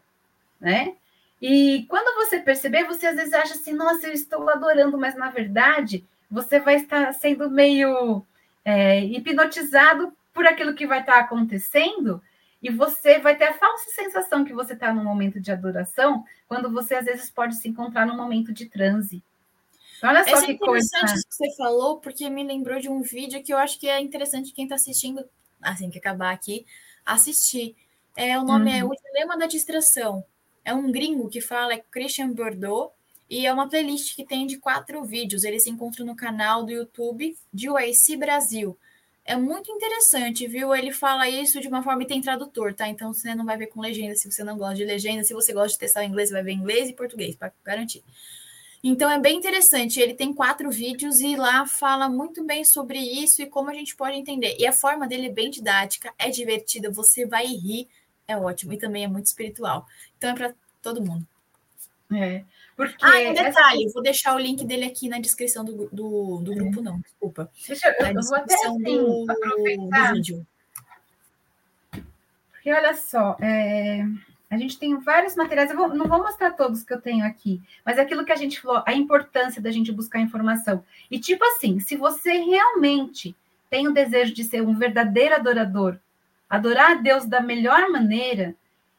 né? 0.60 0.94
E 1.42 1.84
quando 1.88 2.14
você 2.14 2.38
perceber, 2.38 2.84
você 2.84 3.08
às 3.08 3.16
vezes 3.16 3.34
acha 3.34 3.54
assim, 3.54 3.72
nossa, 3.72 4.06
eu 4.06 4.12
estou 4.12 4.48
adorando, 4.48 4.96
mas 4.96 5.16
na 5.16 5.30
verdade 5.30 6.04
você 6.30 6.60
vai 6.60 6.76
estar 6.76 7.12
sendo 7.12 7.50
meio 7.50 8.24
é, 8.64 9.00
hipnotizado 9.04 10.12
por 10.32 10.46
aquilo 10.46 10.74
que 10.74 10.86
vai 10.86 11.00
estar 11.00 11.18
acontecendo, 11.18 12.22
e 12.62 12.70
você 12.70 13.18
vai 13.18 13.36
ter 13.36 13.44
a 13.44 13.54
falsa 13.54 13.90
sensação 13.90 14.44
que 14.44 14.52
você 14.52 14.72
está 14.72 14.92
num 14.92 15.04
momento 15.04 15.40
de 15.40 15.52
adoração, 15.52 16.24
quando 16.46 16.70
você 16.70 16.96
às 16.96 17.04
vezes 17.04 17.30
pode 17.30 17.54
se 17.56 17.68
encontrar 17.68 18.06
num 18.06 18.16
momento 18.16 18.52
de 18.52 18.66
transe. 18.66 19.22
Então, 19.96 20.10
olha 20.10 20.24
só 20.24 20.30
Essa 20.30 20.46
que 20.46 20.52
é 20.52 20.54
interessante 20.54 21.00
coisa. 21.00 21.14
isso 21.14 21.28
que 21.28 21.34
você 21.34 21.56
falou, 21.56 22.00
porque 22.00 22.28
me 22.28 22.44
lembrou 22.44 22.80
de 22.80 22.88
um 22.88 23.00
vídeo 23.00 23.42
que 23.42 23.52
eu 23.52 23.58
acho 23.58 23.78
que 23.78 23.88
é 23.88 24.00
interessante 24.00 24.52
quem 24.52 24.64
está 24.64 24.74
assistindo, 24.74 25.24
assim 25.62 25.90
que 25.90 25.98
acabar 25.98 26.32
aqui, 26.32 26.66
assistir. 27.04 27.76
É, 28.16 28.38
o 28.38 28.44
nome 28.44 28.70
é 28.70 28.84
uhum. 28.84 28.92
é 28.92 28.94
O 28.94 29.02
Dilema 29.02 29.38
da 29.38 29.46
Distração. 29.46 30.24
É 30.64 30.74
um 30.74 30.90
gringo 30.90 31.28
que 31.28 31.40
fala, 31.40 31.74
é 31.74 31.84
Christian 31.90 32.32
Bordeaux, 32.32 32.92
e 33.30 33.46
é 33.46 33.52
uma 33.52 33.68
playlist 33.68 34.16
que 34.16 34.24
tem 34.24 34.46
de 34.46 34.58
quatro 34.58 35.04
vídeos. 35.04 35.44
Ele 35.44 35.60
se 35.60 35.70
encontra 35.70 36.04
no 36.04 36.16
canal 36.16 36.64
do 36.64 36.72
YouTube 36.72 37.36
de 37.52 37.70
UAC 37.70 38.16
Brasil 38.16 38.76
é 39.28 39.36
muito 39.36 39.70
interessante, 39.70 40.46
viu? 40.46 40.74
Ele 40.74 40.90
fala 40.90 41.28
isso 41.28 41.60
de 41.60 41.68
uma 41.68 41.82
forma 41.82 42.02
e 42.02 42.06
tem 42.06 42.18
tradutor, 42.18 42.72
tá? 42.72 42.88
Então 42.88 43.12
você 43.12 43.34
não 43.34 43.44
vai 43.44 43.58
ver 43.58 43.66
com 43.66 43.78
legenda 43.78 44.16
se 44.16 44.30
você 44.30 44.42
não 44.42 44.56
gosta 44.56 44.76
de 44.76 44.86
legenda. 44.86 45.22
Se 45.22 45.34
você 45.34 45.52
gosta 45.52 45.68
de 45.68 45.78
testar 45.78 46.00
o 46.00 46.04
inglês, 46.04 46.30
vai 46.30 46.42
ver 46.42 46.52
inglês 46.52 46.88
e 46.88 46.94
português, 46.94 47.36
para 47.36 47.52
garantir. 47.62 48.02
Então 48.82 49.10
é 49.10 49.18
bem 49.18 49.36
interessante. 49.36 50.00
Ele 50.00 50.14
tem 50.14 50.32
quatro 50.32 50.70
vídeos 50.70 51.20
e 51.20 51.36
lá 51.36 51.66
fala 51.66 52.08
muito 52.08 52.42
bem 52.42 52.64
sobre 52.64 52.98
isso 52.98 53.42
e 53.42 53.46
como 53.46 53.68
a 53.68 53.74
gente 53.74 53.94
pode 53.94 54.16
entender. 54.16 54.56
E 54.58 54.66
a 54.66 54.72
forma 54.72 55.06
dele 55.06 55.26
é 55.26 55.30
bem 55.30 55.50
didática, 55.50 56.10
é 56.18 56.30
divertida, 56.30 56.90
você 56.90 57.26
vai 57.26 57.44
rir, 57.44 57.86
é 58.26 58.34
ótimo. 58.34 58.72
E 58.72 58.78
também 58.78 59.04
é 59.04 59.08
muito 59.08 59.26
espiritual. 59.26 59.86
Então 60.16 60.30
é 60.30 60.34
para 60.34 60.54
todo 60.80 61.04
mundo. 61.04 61.28
É. 62.14 62.44
Porque 62.78 63.04
ah, 63.04 63.30
um 63.30 63.34
detalhe, 63.34 63.86
essa... 63.86 63.92
vou 63.92 64.00
deixar 64.04 64.36
o 64.36 64.38
link 64.38 64.64
dele 64.64 64.84
aqui 64.84 65.08
na 65.08 65.18
descrição 65.18 65.64
do, 65.64 65.88
do, 65.88 66.38
do 66.38 66.54
grupo, 66.54 66.80
não, 66.80 67.00
desculpa. 67.00 67.50
Deixa 67.66 67.88
eu, 67.88 68.06
eu 68.06 68.22
vou 68.22 68.36
até 68.36 68.54
assim, 68.54 68.78
do, 68.84 69.26
aproveitar. 69.28 70.08
Do 70.10 70.14
vídeo. 70.14 70.46
Porque 72.52 72.72
olha 72.72 72.94
só, 72.94 73.36
é, 73.40 74.04
a 74.48 74.56
gente 74.56 74.78
tem 74.78 74.96
vários 75.00 75.34
materiais, 75.34 75.72
eu 75.72 75.76
vou, 75.76 75.88
não 75.88 76.06
vou 76.06 76.18
mostrar 76.18 76.52
todos 76.52 76.84
que 76.84 76.94
eu 76.94 77.00
tenho 77.00 77.26
aqui, 77.26 77.60
mas 77.84 77.98
é 77.98 78.02
aquilo 78.02 78.24
que 78.24 78.30
a 78.30 78.36
gente 78.36 78.60
falou, 78.60 78.80
a 78.86 78.94
importância 78.94 79.60
da 79.60 79.72
gente 79.72 79.90
buscar 79.90 80.20
informação. 80.20 80.84
E 81.10 81.18
tipo 81.18 81.44
assim, 81.46 81.80
se 81.80 81.96
você 81.96 82.30
realmente 82.30 83.34
tem 83.68 83.88
o 83.88 83.92
desejo 83.92 84.32
de 84.32 84.44
ser 84.44 84.62
um 84.62 84.78
verdadeiro 84.78 85.34
adorador, 85.34 85.98
adorar 86.48 86.92
a 86.92 86.94
Deus 86.94 87.26
da 87.26 87.40
melhor 87.40 87.90
maneira, 87.90 88.54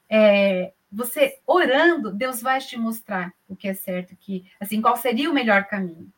é, 0.09 0.73
você 0.91 1.39
orando, 1.45 2.12
Deus 2.12 2.41
vai 2.41 2.60
te 2.60 2.78
mostrar 2.78 3.34
o 3.47 3.56
que 3.56 3.67
é 3.67 3.73
certo, 3.73 4.15
que 4.15 4.45
assim, 4.60 4.82
qual 4.82 4.97
seria 4.97 5.30
o 5.30 5.34
melhor 5.34 5.65
caminho. 5.65 6.12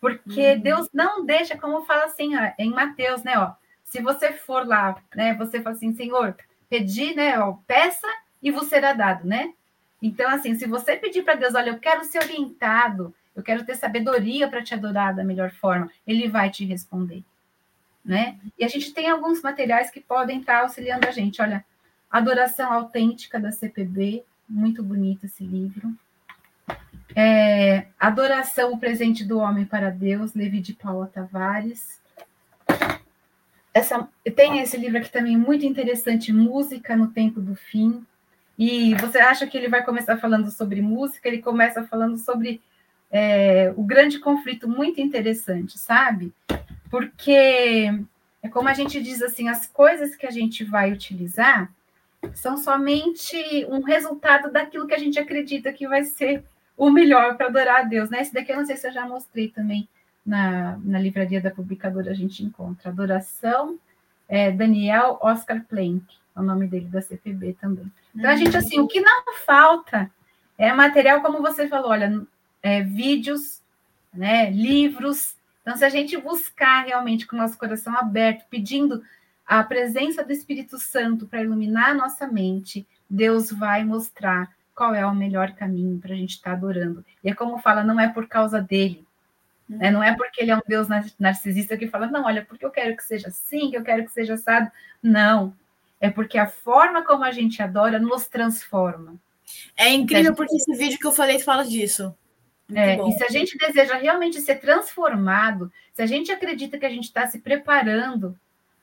Porque 0.00 0.54
uhum. 0.54 0.60
Deus 0.60 0.88
não 0.92 1.24
deixa, 1.24 1.56
como 1.56 1.84
fala 1.84 2.04
assim, 2.04 2.32
em 2.58 2.70
Mateus, 2.70 3.22
né, 3.22 3.38
ó, 3.38 3.52
se 3.84 4.00
você 4.00 4.32
for 4.32 4.66
lá, 4.66 4.96
né, 5.14 5.34
você 5.34 5.60
fala 5.60 5.76
assim, 5.76 5.94
Senhor, 5.94 6.36
pedir, 6.68 7.14
né, 7.14 7.38
ó, 7.38 7.54
peça 7.66 8.08
e 8.42 8.50
vos 8.50 8.68
será 8.68 8.92
dado, 8.92 9.26
né? 9.26 9.52
Então, 10.00 10.28
assim, 10.28 10.56
se 10.56 10.66
você 10.66 10.96
pedir 10.96 11.22
para 11.22 11.34
Deus, 11.34 11.54
olha, 11.54 11.70
eu 11.70 11.78
quero 11.78 12.02
ser 12.04 12.18
orientado, 12.18 13.14
eu 13.36 13.42
quero 13.42 13.64
ter 13.64 13.76
sabedoria 13.76 14.48
para 14.48 14.62
te 14.62 14.74
adorar 14.74 15.14
da 15.14 15.22
melhor 15.22 15.52
forma, 15.52 15.90
ele 16.06 16.28
vai 16.28 16.50
te 16.50 16.64
responder, 16.64 17.22
né? 18.04 18.38
E 18.58 18.64
a 18.64 18.68
gente 18.68 18.92
tem 18.92 19.08
alguns 19.08 19.40
materiais 19.40 19.90
que 19.90 20.00
podem 20.00 20.40
estar 20.40 20.62
auxiliando 20.62 21.06
a 21.06 21.12
gente, 21.12 21.40
olha, 21.40 21.64
Adoração 22.12 22.70
Autêntica 22.70 23.40
da 23.40 23.50
CPB, 23.50 24.22
muito 24.46 24.82
bonito 24.82 25.24
esse 25.24 25.42
livro. 25.42 25.94
É, 27.16 27.86
Adoração, 27.98 28.74
o 28.74 28.78
presente 28.78 29.24
do 29.24 29.38
homem 29.38 29.64
para 29.64 29.90
Deus, 29.90 30.34
Levi 30.34 30.60
de 30.60 30.74
Paula 30.74 31.06
Tavares. 31.06 32.00
Essa, 33.72 34.06
tem 34.36 34.58
esse 34.60 34.76
livro 34.76 34.98
aqui 34.98 35.10
também 35.10 35.38
muito 35.38 35.64
interessante, 35.64 36.34
Música 36.34 36.94
no 36.94 37.08
Tempo 37.08 37.40
do 37.40 37.54
Fim. 37.54 38.04
E 38.58 38.94
você 38.96 39.18
acha 39.18 39.46
que 39.46 39.56
ele 39.56 39.68
vai 39.68 39.82
começar 39.82 40.18
falando 40.18 40.50
sobre 40.50 40.82
música, 40.82 41.28
ele 41.28 41.40
começa 41.40 41.82
falando 41.84 42.18
sobre 42.18 42.60
é, 43.10 43.72
o 43.74 43.82
grande 43.82 44.18
conflito, 44.18 44.68
muito 44.68 45.00
interessante, 45.00 45.78
sabe? 45.78 46.30
Porque 46.90 47.90
é 48.42 48.48
como 48.50 48.68
a 48.68 48.74
gente 48.74 49.02
diz 49.02 49.22
assim, 49.22 49.48
as 49.48 49.66
coisas 49.66 50.14
que 50.14 50.26
a 50.26 50.30
gente 50.30 50.62
vai 50.62 50.92
utilizar, 50.92 51.72
são 52.34 52.56
somente 52.56 53.36
um 53.68 53.82
resultado 53.82 54.50
daquilo 54.50 54.86
que 54.86 54.94
a 54.94 54.98
gente 54.98 55.18
acredita 55.18 55.72
que 55.72 55.88
vai 55.88 56.04
ser 56.04 56.44
o 56.76 56.90
melhor 56.90 57.36
para 57.36 57.46
adorar 57.46 57.80
a 57.80 57.84
Deus, 57.84 58.10
né? 58.10 58.20
Esse 58.20 58.32
daqui 58.32 58.52
eu 58.52 58.56
não 58.56 58.66
sei 58.66 58.76
se 58.76 58.86
eu 58.86 58.92
já 58.92 59.06
mostrei 59.06 59.48
também 59.48 59.88
na, 60.24 60.78
na 60.78 60.98
livraria 60.98 61.40
da 61.40 61.50
publicadora, 61.50 62.10
a 62.10 62.14
gente 62.14 62.44
encontra. 62.44 62.90
Adoração, 62.90 63.78
é, 64.28 64.50
Daniel 64.50 65.18
Oscar 65.20 65.64
Plank, 65.68 66.04
é 66.34 66.40
o 66.40 66.42
nome 66.42 66.66
dele 66.66 66.86
da 66.86 67.02
CPB 67.02 67.56
também. 67.60 67.90
Então, 68.14 68.30
a 68.30 68.36
gente, 68.36 68.56
assim, 68.56 68.80
o 68.80 68.86
que 68.86 69.00
não 69.00 69.34
falta 69.44 70.10
é 70.56 70.72
material, 70.72 71.20
como 71.20 71.42
você 71.42 71.68
falou, 71.68 71.90
olha, 71.90 72.24
é, 72.62 72.82
vídeos, 72.82 73.60
né, 74.12 74.50
livros. 74.50 75.36
Então, 75.60 75.76
se 75.76 75.84
a 75.84 75.88
gente 75.88 76.16
buscar 76.16 76.84
realmente 76.84 77.26
com 77.26 77.36
o 77.36 77.38
nosso 77.38 77.58
coração 77.58 77.96
aberto, 77.96 78.46
pedindo 78.48 79.02
a 79.46 79.62
presença 79.62 80.24
do 80.24 80.32
Espírito 80.32 80.78
Santo 80.78 81.26
para 81.26 81.42
iluminar 81.42 81.90
a 81.90 81.94
nossa 81.94 82.26
mente, 82.26 82.86
Deus 83.08 83.50
vai 83.50 83.84
mostrar 83.84 84.50
qual 84.74 84.94
é 84.94 85.04
o 85.04 85.14
melhor 85.14 85.52
caminho 85.52 85.98
para 85.98 86.14
a 86.14 86.16
gente 86.16 86.34
estar 86.34 86.50
tá 86.50 86.56
adorando. 86.56 87.04
E 87.22 87.30
é 87.30 87.34
como 87.34 87.58
fala, 87.58 87.84
não 87.84 88.00
é 88.00 88.08
por 88.08 88.26
causa 88.26 88.60
dele, 88.60 89.06
né? 89.68 89.90
não 89.90 90.02
é 90.02 90.16
porque 90.16 90.42
ele 90.42 90.50
é 90.50 90.56
um 90.56 90.62
Deus 90.66 90.88
narcisista 91.18 91.76
que 91.76 91.88
fala, 91.88 92.06
não, 92.06 92.24
olha, 92.24 92.44
porque 92.44 92.64
eu 92.64 92.70
quero 92.70 92.96
que 92.96 93.04
seja 93.04 93.28
assim, 93.28 93.70
que 93.70 93.76
eu 93.76 93.82
quero 93.82 94.04
que 94.04 94.12
seja 94.12 94.34
assado. 94.34 94.70
Não, 95.02 95.54
é 96.00 96.10
porque 96.10 96.38
a 96.38 96.46
forma 96.46 97.04
como 97.04 97.24
a 97.24 97.30
gente 97.30 97.62
adora 97.62 97.98
nos 97.98 98.26
transforma. 98.26 99.16
É 99.76 99.88
incrível 99.90 100.34
porque 100.34 100.56
esse 100.56 100.74
vídeo 100.74 100.98
que 100.98 101.06
eu 101.06 101.12
falei 101.12 101.38
fala 101.38 101.64
disso. 101.64 102.14
É, 102.74 102.96
e 102.96 103.12
se 103.12 103.24
a 103.24 103.28
gente 103.28 103.58
deseja 103.58 103.96
realmente 103.96 104.40
ser 104.40 104.56
transformado, 104.56 105.70
se 105.92 106.00
a 106.00 106.06
gente 106.06 106.32
acredita 106.32 106.78
que 106.78 106.86
a 106.86 106.90
gente 106.90 107.04
está 107.04 107.26
se 107.26 107.38
preparando 107.38 108.38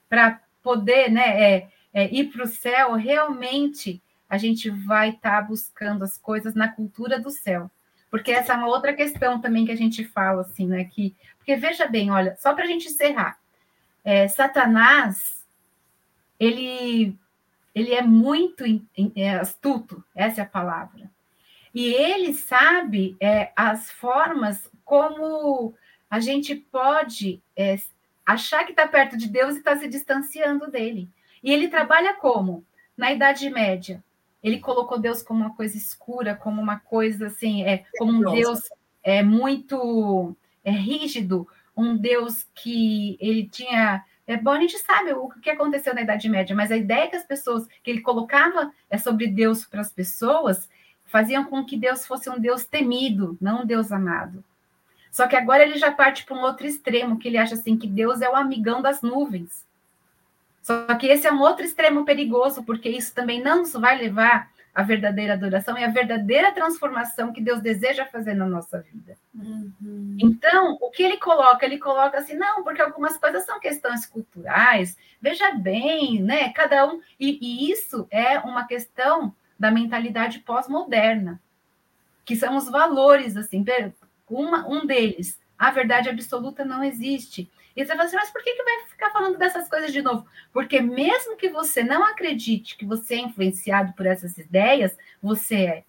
para 0.08 0.40
poder 0.62 1.10
né, 1.10 1.42
é, 1.42 1.70
é, 1.94 2.14
ir 2.14 2.32
para 2.32 2.44
o 2.44 2.48
céu, 2.48 2.94
realmente 2.94 4.02
a 4.30 4.38
gente 4.38 4.70
vai 4.70 5.10
estar 5.10 5.42
tá 5.42 5.48
buscando 5.48 6.04
as 6.04 6.18
coisas 6.18 6.54
na 6.54 6.68
cultura 6.68 7.20
do 7.20 7.32
céu. 7.32 7.70
Porque 8.12 8.32
essa 8.32 8.54
é 8.54 8.56
uma 8.56 8.68
outra 8.68 8.94
questão 8.94 9.40
também 9.40 9.66
que 9.66 9.72
a 9.72 9.78
gente 9.78 10.04
fala, 10.04 10.42
assim, 10.42 10.68
né? 10.68 10.84
Que, 10.86 11.16
porque 11.38 11.56
veja 11.56 11.88
bem, 11.88 12.12
olha, 12.12 12.36
só 12.40 12.54
para 12.54 12.64
a 12.64 12.68
gente 12.68 12.88
encerrar, 12.88 13.40
é, 14.04 14.28
Satanás, 14.28 15.46
ele, 16.40 17.16
ele 17.74 17.94
é 17.94 18.02
muito 18.02 18.64
é, 19.16 19.32
astuto, 19.32 20.04
essa 20.16 20.42
é 20.42 20.44
a 20.44 20.48
palavra. 20.48 21.10
E 21.74 21.86
ele 21.94 22.34
sabe 22.34 23.16
é, 23.20 23.52
as 23.56 23.92
formas 23.92 24.70
como 24.84 25.76
a 26.10 26.20
gente 26.20 26.56
pode 26.56 27.42
é, 27.56 27.78
achar 28.34 28.64
que 28.64 28.72
está 28.72 28.88
perto 28.88 29.18
de 29.18 29.28
Deus 29.28 29.56
e 29.56 29.58
está 29.58 29.76
se 29.76 29.88
distanciando 29.88 30.70
dele. 30.70 31.10
E 31.44 31.52
ele 31.52 31.68
trabalha 31.68 32.14
como? 32.14 32.64
Na 32.96 33.12
Idade 33.12 33.50
Média. 33.50 34.04
Ele 34.44 34.60
colocou 34.60 35.00
Deus 35.00 35.24
como 35.24 35.40
uma 35.42 35.56
coisa 35.56 35.76
escura, 35.76 36.36
como 36.36 36.62
uma 36.62 36.80
coisa 36.80 37.28
assim, 37.28 37.64
é, 37.64 37.86
como 37.98 38.12
um 38.12 38.34
Deus 38.34 38.62
é, 39.04 39.24
muito 39.24 40.36
é, 40.64 40.70
rígido, 40.70 41.48
um 41.76 41.98
Deus 41.98 42.46
que 42.54 43.18
ele 43.20 43.50
tinha. 43.50 44.06
É 44.28 44.38
bom, 44.38 44.52
a 44.52 44.60
gente 44.60 44.78
sabe 44.78 45.12
o 45.14 45.30
que 45.30 45.50
aconteceu 45.50 45.96
na 45.96 46.02
Idade 46.02 46.30
Média, 46.30 46.56
mas 46.56 46.72
a 46.72 46.78
ideia 46.78 47.10
que 47.10 47.16
as 47.16 47.26
pessoas, 47.26 47.68
que 47.82 47.90
ele 47.90 48.02
colocava 48.02 48.72
é 48.92 48.98
sobre 49.00 49.26
Deus 49.26 49.66
para 49.66 49.82
as 49.82 49.92
pessoas, 49.92 50.70
faziam 51.06 51.46
com 51.46 51.66
que 51.66 51.76
Deus 51.76 52.06
fosse 52.06 52.30
um 52.30 52.40
Deus 52.40 52.64
temido, 52.64 53.36
não 53.42 53.64
um 53.64 53.66
Deus 53.66 53.92
amado. 53.92 54.44
Só 55.12 55.28
que 55.28 55.36
agora 55.36 55.64
ele 55.64 55.78
já 55.78 55.92
parte 55.92 56.26
para 56.26 56.36
um 56.36 56.42
outro 56.42 56.68
extremo, 56.68 57.18
que 57.18 57.28
ele 57.28 57.38
acha 57.38 57.56
assim 57.56 57.78
que 57.78 57.88
Deus 57.88 58.22
é 58.22 58.30
o 58.30 58.36
amigão 58.36 58.82
das 58.82 59.02
nuvens. 59.02 59.66
Só 60.62 60.86
que 60.96 61.08
esse 61.08 61.26
é 61.26 61.32
um 61.32 61.42
outro 61.42 61.66
extremo 61.66 62.06
perigoso, 62.06 62.64
porque 62.64 62.90
isso 62.90 63.14
também 63.14 63.42
não 63.42 63.60
nos 63.60 63.74
vai 63.74 63.98
levar 63.98 64.52
à 64.74 64.84
verdadeira 64.84 65.34
adoração 65.34 65.78
e 65.78 65.84
à 65.84 65.88
verdadeira 65.88 66.52
transformação 66.52 67.34
que 67.34 67.42
Deus 67.42 67.60
deseja 67.60 68.06
fazer 68.06 68.36
na 68.36 68.46
nossa 68.46 68.80
vida. 68.80 69.18
Uhum. 69.34 70.16
Então, 70.20 70.78
o 70.80 70.92
que 70.92 71.02
ele 71.02 71.18
coloca? 71.18 71.66
Ele 71.66 71.80
coloca 71.80 72.20
assim, 72.20 72.36
não, 72.36 72.64
porque 72.64 72.82
algumas 72.82 73.18
coisas 73.18 73.44
são 73.46 73.60
questões 73.60 74.06
culturais, 74.06 74.96
veja 75.20 75.52
bem, 75.54 76.22
né? 76.22 76.50
Cada 76.54 76.86
um. 76.86 77.02
E, 77.20 77.40
e 77.42 77.72
isso 77.72 78.08
é 78.12 78.40
uma 78.40 78.68
questão 78.68 79.34
da 79.58 79.72
mentalidade 79.72 80.40
pós-moderna, 80.40 81.42
que 82.24 82.36
são 82.36 82.56
os 82.56 82.70
valores, 82.70 83.36
assim, 83.36 83.64
uma, 84.30 84.68
um 84.68 84.86
deles, 84.86 85.40
a 85.58 85.72
verdade 85.72 86.10
absoluta 86.10 86.64
não 86.64 86.84
existe. 86.84 87.50
E 87.76 87.86
você 87.86 87.92
fala 87.92 88.04
assim, 88.04 88.16
mas 88.16 88.32
por 88.32 88.44
que, 88.44 88.54
que 88.54 88.64
vai 88.64 88.88
ficar 88.90 89.10
falando 89.12 89.38
dessas 89.38 89.70
coisas 89.70 89.92
de 89.92 90.02
novo? 90.02 90.26
Porque 90.52 90.82
mesmo 90.82 91.38
que 91.38 91.50
você 91.50 91.84
não 91.84 92.04
acredite 92.04 92.76
que 92.76 92.86
você 92.86 93.16
é 93.16 93.20
influenciado 93.20 93.94
por 93.94 94.06
essas 94.06 94.38
ideias, 94.38 94.98
você 95.22 95.56
é. 95.56 95.84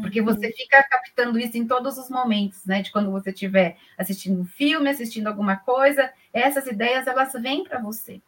Porque 0.00 0.20
você 0.20 0.46
uhum. 0.46 0.52
fica 0.56 0.82
captando 0.82 1.38
isso 1.38 1.56
em 1.56 1.66
todos 1.66 1.96
os 1.96 2.10
momentos, 2.10 2.66
né? 2.66 2.82
De 2.82 2.90
quando 2.90 3.10
você 3.10 3.30
estiver 3.30 3.76
assistindo 3.96 4.40
um 4.40 4.44
filme, 4.44 4.90
assistindo 4.90 5.26
alguma 5.26 5.56
coisa, 5.56 6.12
essas 6.32 6.66
ideias 6.66 7.06
elas 7.06 7.32
vêm 7.34 7.64
para 7.64 7.78
você. 7.78 8.20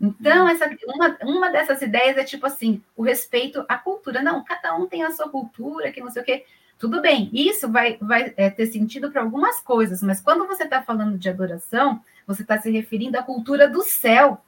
Então, 0.00 0.44
uhum. 0.44 0.48
essa, 0.48 0.70
uma, 0.86 1.18
uma 1.22 1.50
dessas 1.50 1.82
ideias 1.82 2.16
é 2.16 2.24
tipo 2.24 2.46
assim, 2.46 2.82
o 2.96 3.02
respeito 3.02 3.64
à 3.68 3.76
cultura. 3.76 4.22
Não, 4.22 4.42
cada 4.42 4.74
um 4.74 4.86
tem 4.86 5.02
a 5.02 5.10
sua 5.10 5.28
cultura, 5.28 5.92
que 5.92 6.00
não 6.00 6.10
sei 6.10 6.22
o 6.22 6.24
quê. 6.24 6.46
Tudo 6.80 7.02
bem, 7.02 7.28
isso 7.30 7.70
vai, 7.70 7.98
vai 8.00 8.32
é, 8.38 8.48
ter 8.48 8.66
sentido 8.68 9.12
para 9.12 9.20
algumas 9.20 9.60
coisas, 9.60 10.02
mas 10.02 10.18
quando 10.18 10.46
você 10.46 10.64
está 10.64 10.80
falando 10.80 11.18
de 11.18 11.28
adoração, 11.28 12.02
você 12.26 12.40
está 12.40 12.58
se 12.58 12.70
referindo 12.70 13.18
à 13.18 13.22
cultura 13.22 13.68
do 13.68 13.82
céu. 13.82 14.40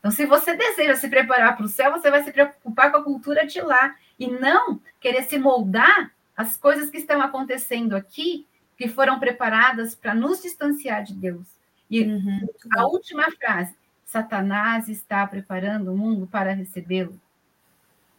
Então, 0.00 0.10
se 0.10 0.26
você 0.26 0.56
deseja 0.56 0.96
se 0.96 1.08
preparar 1.08 1.56
para 1.56 1.64
o 1.64 1.68
céu, 1.68 1.92
você 1.92 2.10
vai 2.10 2.24
se 2.24 2.32
preocupar 2.32 2.90
com 2.90 2.96
a 2.96 3.04
cultura 3.04 3.46
de 3.46 3.60
lá 3.60 3.94
e 4.18 4.26
não 4.26 4.80
querer 4.98 5.22
se 5.22 5.38
moldar 5.38 6.10
às 6.36 6.56
coisas 6.56 6.90
que 6.90 6.98
estão 6.98 7.22
acontecendo 7.22 7.94
aqui, 7.94 8.44
que 8.76 8.88
foram 8.88 9.20
preparadas 9.20 9.94
para 9.94 10.16
nos 10.16 10.42
distanciar 10.42 11.04
de 11.04 11.14
Deus. 11.14 11.46
E 11.88 12.02
uhum. 12.02 12.48
a 12.76 12.86
última 12.86 13.30
frase: 13.30 13.72
Satanás 14.04 14.88
está 14.88 15.24
preparando 15.28 15.92
o 15.92 15.96
mundo 15.96 16.26
para 16.26 16.52
recebê-lo. 16.52 17.20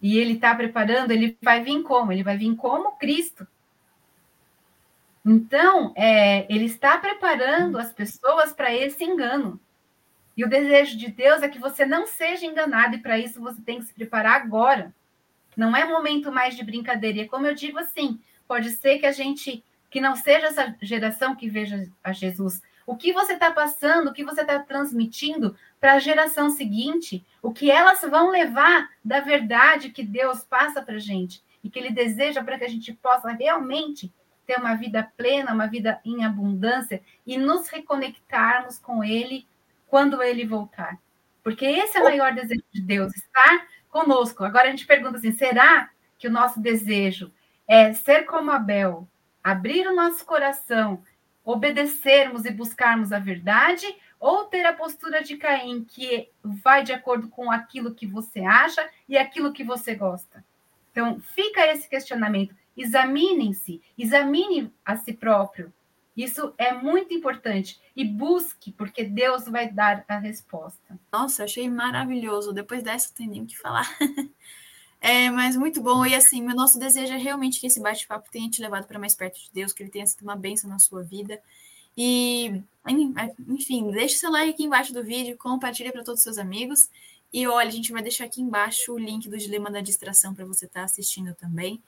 E 0.01 0.17
ele 0.17 0.33
está 0.33 0.55
preparando, 0.55 1.11
ele 1.11 1.37
vai 1.41 1.63
vir 1.63 1.83
como? 1.83 2.11
Ele 2.11 2.23
vai 2.23 2.37
vir 2.37 2.55
como 2.55 2.97
Cristo. 2.97 3.47
Então, 5.23 5.93
é, 5.95 6.51
ele 6.51 6.65
está 6.65 6.97
preparando 6.97 7.77
as 7.77 7.93
pessoas 7.93 8.51
para 8.51 8.73
esse 8.73 9.03
engano. 9.03 9.59
E 10.35 10.43
o 10.43 10.49
desejo 10.49 10.97
de 10.97 11.11
Deus 11.11 11.43
é 11.43 11.49
que 11.49 11.59
você 11.59 11.85
não 11.85 12.07
seja 12.07 12.45
enganado, 12.45 12.95
e 12.95 12.99
para 12.99 13.19
isso 13.19 13.39
você 13.39 13.61
tem 13.61 13.79
que 13.79 13.85
se 13.85 13.93
preparar 13.93 14.41
agora. 14.41 14.93
Não 15.55 15.75
é 15.75 15.85
momento 15.85 16.31
mais 16.31 16.55
de 16.55 16.63
brincadeira. 16.63 17.19
E 17.19 17.27
como 17.27 17.45
eu 17.45 17.53
digo 17.53 17.77
assim, 17.77 18.19
pode 18.47 18.71
ser 18.71 18.97
que 18.97 19.05
a 19.05 19.11
gente, 19.11 19.63
que 19.91 19.99
não 20.01 20.15
seja 20.15 20.47
essa 20.47 20.75
geração 20.82 21.36
que 21.36 21.49
veja 21.49 21.88
a 22.01 22.13
Jesus. 22.13 22.62
O 22.88 22.95
que 22.95 23.12
você 23.12 23.34
está 23.34 23.51
passando, 23.51 24.08
o 24.08 24.13
que 24.13 24.23
você 24.23 24.41
está 24.41 24.58
transmitindo 24.58 25.56
para 25.80 25.93
a 25.93 25.99
geração 25.99 26.49
seguinte, 26.49 27.23
o 27.41 27.51
que 27.51 27.69
elas 27.69 28.01
vão 28.01 28.32
levar 28.32 28.89
da 29.04 29.19
verdade 29.19 29.89
que 29.89 30.01
Deus 30.01 30.43
passa 30.45 30.82
para 30.82 30.95
a 30.95 30.99
gente 30.99 31.43
e 31.62 31.69
que 31.69 31.77
Ele 31.77 31.91
deseja 31.91 32.41
para 32.41 32.58
que 32.58 32.63
a 32.63 32.69
gente 32.69 32.93
possa 32.93 33.30
realmente 33.32 34.12
ter 34.47 34.58
uma 34.58 34.75
vida 34.75 35.12
plena, 35.15 35.54
uma 35.54 35.67
vida 35.67 35.99
em 36.06 36.23
abundância 36.23 37.01
e 37.27 37.38
nos 37.38 37.67
reconectarmos 37.67 38.80
com 38.80 39.04
Ele 39.04 39.45
quando 39.88 40.23
Ele 40.23 40.47
voltar. 40.47 40.97
Porque 41.43 41.65
esse 41.65 41.97
é 41.97 42.01
o 42.01 42.06
maior 42.06 42.34
desejo 42.34 42.63
de 42.71 42.82
Deus, 42.82 43.13
estar 43.13 43.67
conosco. 43.89 44.45
Agora 44.45 44.69
a 44.69 44.71
gente 44.71 44.88
pergunta 44.88 45.17
assim: 45.17 45.34
será 45.34 45.89
que 46.17 46.27
o 46.27 46.32
nosso 46.32 46.62
desejo 46.62 47.32
é 47.67 47.93
ser 47.93 48.23
como 48.23 48.51
Abel, 48.51 49.08
abrir 49.43 49.88
o 49.88 49.95
nosso 49.95 50.25
coração, 50.25 51.04
obedecermos 51.43 52.45
e 52.45 52.51
buscarmos 52.51 53.12
a 53.12 53.19
verdade, 53.19 53.86
ou 54.19 54.45
ter 54.45 54.65
a 54.65 54.73
postura 54.73 55.23
de 55.23 55.36
Caim, 55.38 55.84
que 55.84 56.30
vai 56.43 56.84
de 56.84 56.93
acordo 56.93 57.27
com 57.27 57.51
aquilo 57.51 57.95
que 57.95 58.06
você 58.06 58.41
acha 58.41 58.88
e 59.10 59.17
aquilo 59.17 59.51
que 59.51 59.63
você 59.63 59.95
gosta? 59.95 60.45
Então, 60.91 61.19
fica 61.34 61.65
esse 61.67 61.89
questionamento. 61.89 62.56
Examinem-se, 62.77 63.82
examine 63.97 64.71
a 64.86 64.95
si 64.95 65.13
próprio. 65.13 65.73
Isso 66.15 66.54
é 66.58 66.73
muito 66.73 67.13
importante. 67.13 67.80
E 67.95 68.06
busque, 68.06 68.71
porque 68.71 69.04
Deus 69.04 69.45
vai 69.45 69.71
dar 69.71 70.06
a 70.08 70.17
resposta. 70.17 70.99
Nossa, 71.12 71.45
achei 71.45 71.69
maravilhoso. 71.69 72.54
Depois 72.54 72.84
dessa, 72.84 73.10
não 73.10 73.15
tem 73.15 73.27
nem 73.27 73.41
o 73.43 73.47
que 73.47 73.58
falar. 73.58 73.88
é, 75.01 75.31
mas 75.31 75.57
muito 75.57 75.81
bom. 75.81 76.05
E 76.05 76.13
assim, 76.13 76.43
meu 76.43 76.55
nosso 76.55 76.77
desejo 76.77 77.11
é 77.13 77.17
realmente 77.17 77.59
que 77.59 77.65
esse 77.65 77.79
bate-papo 77.81 78.29
tenha 78.31 78.49
te 78.49 78.61
levado 78.61 78.85
para 78.85 78.99
mais 78.99 79.15
perto 79.15 79.39
de 79.39 79.49
Deus, 79.51 79.73
que 79.73 79.81
ele 79.81 79.89
tenha 79.89 80.05
sido 80.05 80.21
uma 80.21 80.35
bênção 80.35 80.69
na 80.69 80.77
sua 80.77 81.01
vida. 81.01 81.41
E, 81.97 82.61
enfim, 83.49 83.91
deixe 83.91 84.15
seu 84.15 84.31
like 84.31 84.51
aqui 84.51 84.63
embaixo 84.63 84.93
do 84.93 85.03
vídeo, 85.03 85.37
compartilhe 85.37 85.91
para 85.91 86.03
todos 86.03 86.19
os 86.19 86.23
seus 86.23 86.37
amigos. 86.37 86.87
E 87.33 87.47
olha, 87.47 87.67
a 87.67 87.71
gente 87.71 87.91
vai 87.91 88.03
deixar 88.03 88.25
aqui 88.25 88.41
embaixo 88.41 88.93
o 88.93 88.99
link 88.99 89.27
do 89.27 89.37
Dilema 89.37 89.71
da 89.71 89.81
Distração 89.81 90.35
para 90.35 90.45
você 90.45 90.65
estar 90.65 90.81
tá 90.81 90.85
assistindo 90.85 91.33
também. 91.33 91.81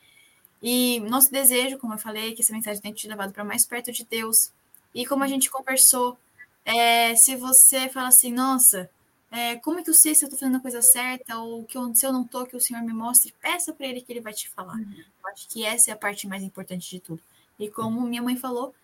E 0.61 0.99
nosso 1.01 1.31
desejo, 1.31 1.77
como 1.77 1.93
eu 1.93 1.97
falei, 1.97 2.31
é 2.31 2.35
que 2.35 2.41
essa 2.41 2.53
mensagem 2.53 2.81
tenha 2.81 2.93
te 2.95 3.07
levado 3.07 3.31
para 3.31 3.43
mais 3.43 3.65
perto 3.65 3.91
de 3.91 4.05
Deus. 4.05 4.51
E 4.95 5.05
como 5.05 5.23
a 5.23 5.27
gente 5.27 5.51
conversou, 5.51 6.17
é, 6.65 7.15
se 7.15 7.35
você 7.35 7.89
fala 7.89 8.07
assim, 8.07 8.31
nossa, 8.31 8.89
é, 9.35 9.55
como 9.55 9.79
é 9.79 9.83
que 9.83 9.89
eu 9.89 9.95
sei 9.95 10.13
se 10.13 10.23
eu 10.23 10.27
estou 10.27 10.39
fazendo 10.39 10.57
a 10.57 10.61
coisa 10.61 10.79
certa 10.79 11.39
ou 11.39 11.63
que 11.63 11.75
eu, 11.75 11.95
se 11.95 12.05
eu 12.05 12.13
não 12.13 12.21
estou, 12.21 12.45
que 12.45 12.55
o 12.55 12.61
Senhor 12.61 12.83
me 12.83 12.93
mostre, 12.93 13.33
peça 13.41 13.73
para 13.73 13.87
Ele 13.87 13.99
que 13.99 14.13
Ele 14.13 14.21
vai 14.21 14.31
te 14.31 14.47
falar. 14.47 14.75
Uhum. 14.75 15.03
Acho 15.25 15.49
que 15.49 15.65
essa 15.65 15.89
é 15.89 15.93
a 15.93 15.97
parte 15.97 16.27
mais 16.27 16.43
importante 16.43 16.87
de 16.87 16.99
tudo. 16.99 17.19
E 17.57 17.67
como 17.67 17.99
minha 18.01 18.21
mãe 18.21 18.37
falou, 18.37 18.75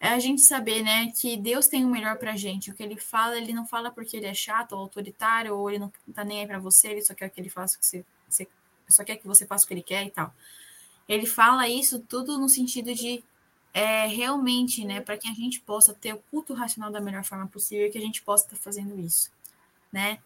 é 0.00 0.08
a 0.08 0.18
gente 0.18 0.40
saber, 0.40 0.82
né, 0.82 1.12
que 1.14 1.36
Deus 1.36 1.66
tem 1.66 1.84
o 1.84 1.88
melhor 1.90 2.16
para 2.16 2.32
a 2.32 2.36
gente. 2.36 2.70
O 2.70 2.74
que 2.74 2.82
Ele 2.82 2.96
fala, 2.96 3.36
Ele 3.36 3.52
não 3.52 3.66
fala 3.66 3.90
porque 3.90 4.16
Ele 4.16 4.24
é 4.24 4.32
chato 4.32 4.72
ou 4.72 4.78
autoritário 4.78 5.54
ou 5.54 5.68
Ele 5.68 5.80
não 5.80 5.92
está 6.08 6.24
nem 6.24 6.40
aí 6.40 6.46
para 6.46 6.58
você, 6.58 6.88
Ele 6.88 7.02
só 7.02 7.12
quer 7.12 7.28
que 7.28 7.38
Ele 7.38 7.50
faça 7.50 7.76
o 7.76 7.80
que 7.80 7.86
você, 7.86 8.04
você 8.26 8.48
só 8.88 9.04
quer 9.04 9.16
que 9.16 9.26
você 9.26 9.46
faça 9.46 9.64
o 9.64 9.68
que 9.68 9.74
Ele 9.74 9.82
quer 9.82 10.06
e 10.06 10.10
tal. 10.10 10.34
Ele 11.06 11.26
fala 11.26 11.68
isso 11.68 12.00
tudo 12.00 12.38
no 12.38 12.48
sentido 12.48 12.94
de 12.94 13.22
é, 13.74 14.06
realmente, 14.06 14.86
né, 14.86 15.02
para 15.02 15.18
que 15.18 15.28
a 15.28 15.34
gente 15.34 15.60
possa 15.60 15.92
ter 15.92 16.14
o 16.14 16.22
culto 16.30 16.54
racional 16.54 16.90
da 16.90 17.00
melhor 17.00 17.24
forma 17.24 17.46
possível, 17.46 17.90
que 17.90 17.98
a 17.98 18.02
gente 18.02 18.22
possa 18.22 18.44
estar 18.44 18.56
tá 18.56 18.62
fazendo 18.62 18.98
isso, 18.98 19.30
né? 19.92 20.18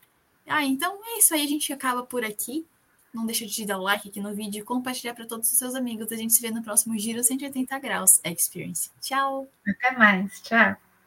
Ah, 0.46 0.64
então 0.64 0.98
é 1.05 1.18
isso 1.18 1.35
aí, 1.35 1.44
a 1.44 1.48
gente 1.48 1.72
acaba 1.72 2.05
por 2.05 2.24
aqui. 2.24 2.66
Não 3.12 3.26
deixa 3.26 3.46
de 3.46 3.64
dar 3.64 3.79
o 3.79 3.83
like 3.83 4.09
aqui 4.09 4.20
no 4.20 4.35
vídeo 4.35 4.61
e 4.61 4.64
compartilhar 4.64 5.14
para 5.14 5.26
todos 5.26 5.50
os 5.50 5.59
seus 5.59 5.74
amigos. 5.74 6.12
A 6.12 6.16
gente 6.16 6.35
se 6.35 6.40
vê 6.42 6.50
no 6.50 6.62
próximo 6.62 6.98
Giro 6.98 7.22
180 7.22 7.79
Graus 7.79 8.20
Experience. 8.22 8.90
Tchau! 9.00 9.48
Até 9.66 9.96
mais, 9.96 10.40
tchau! 10.42 10.76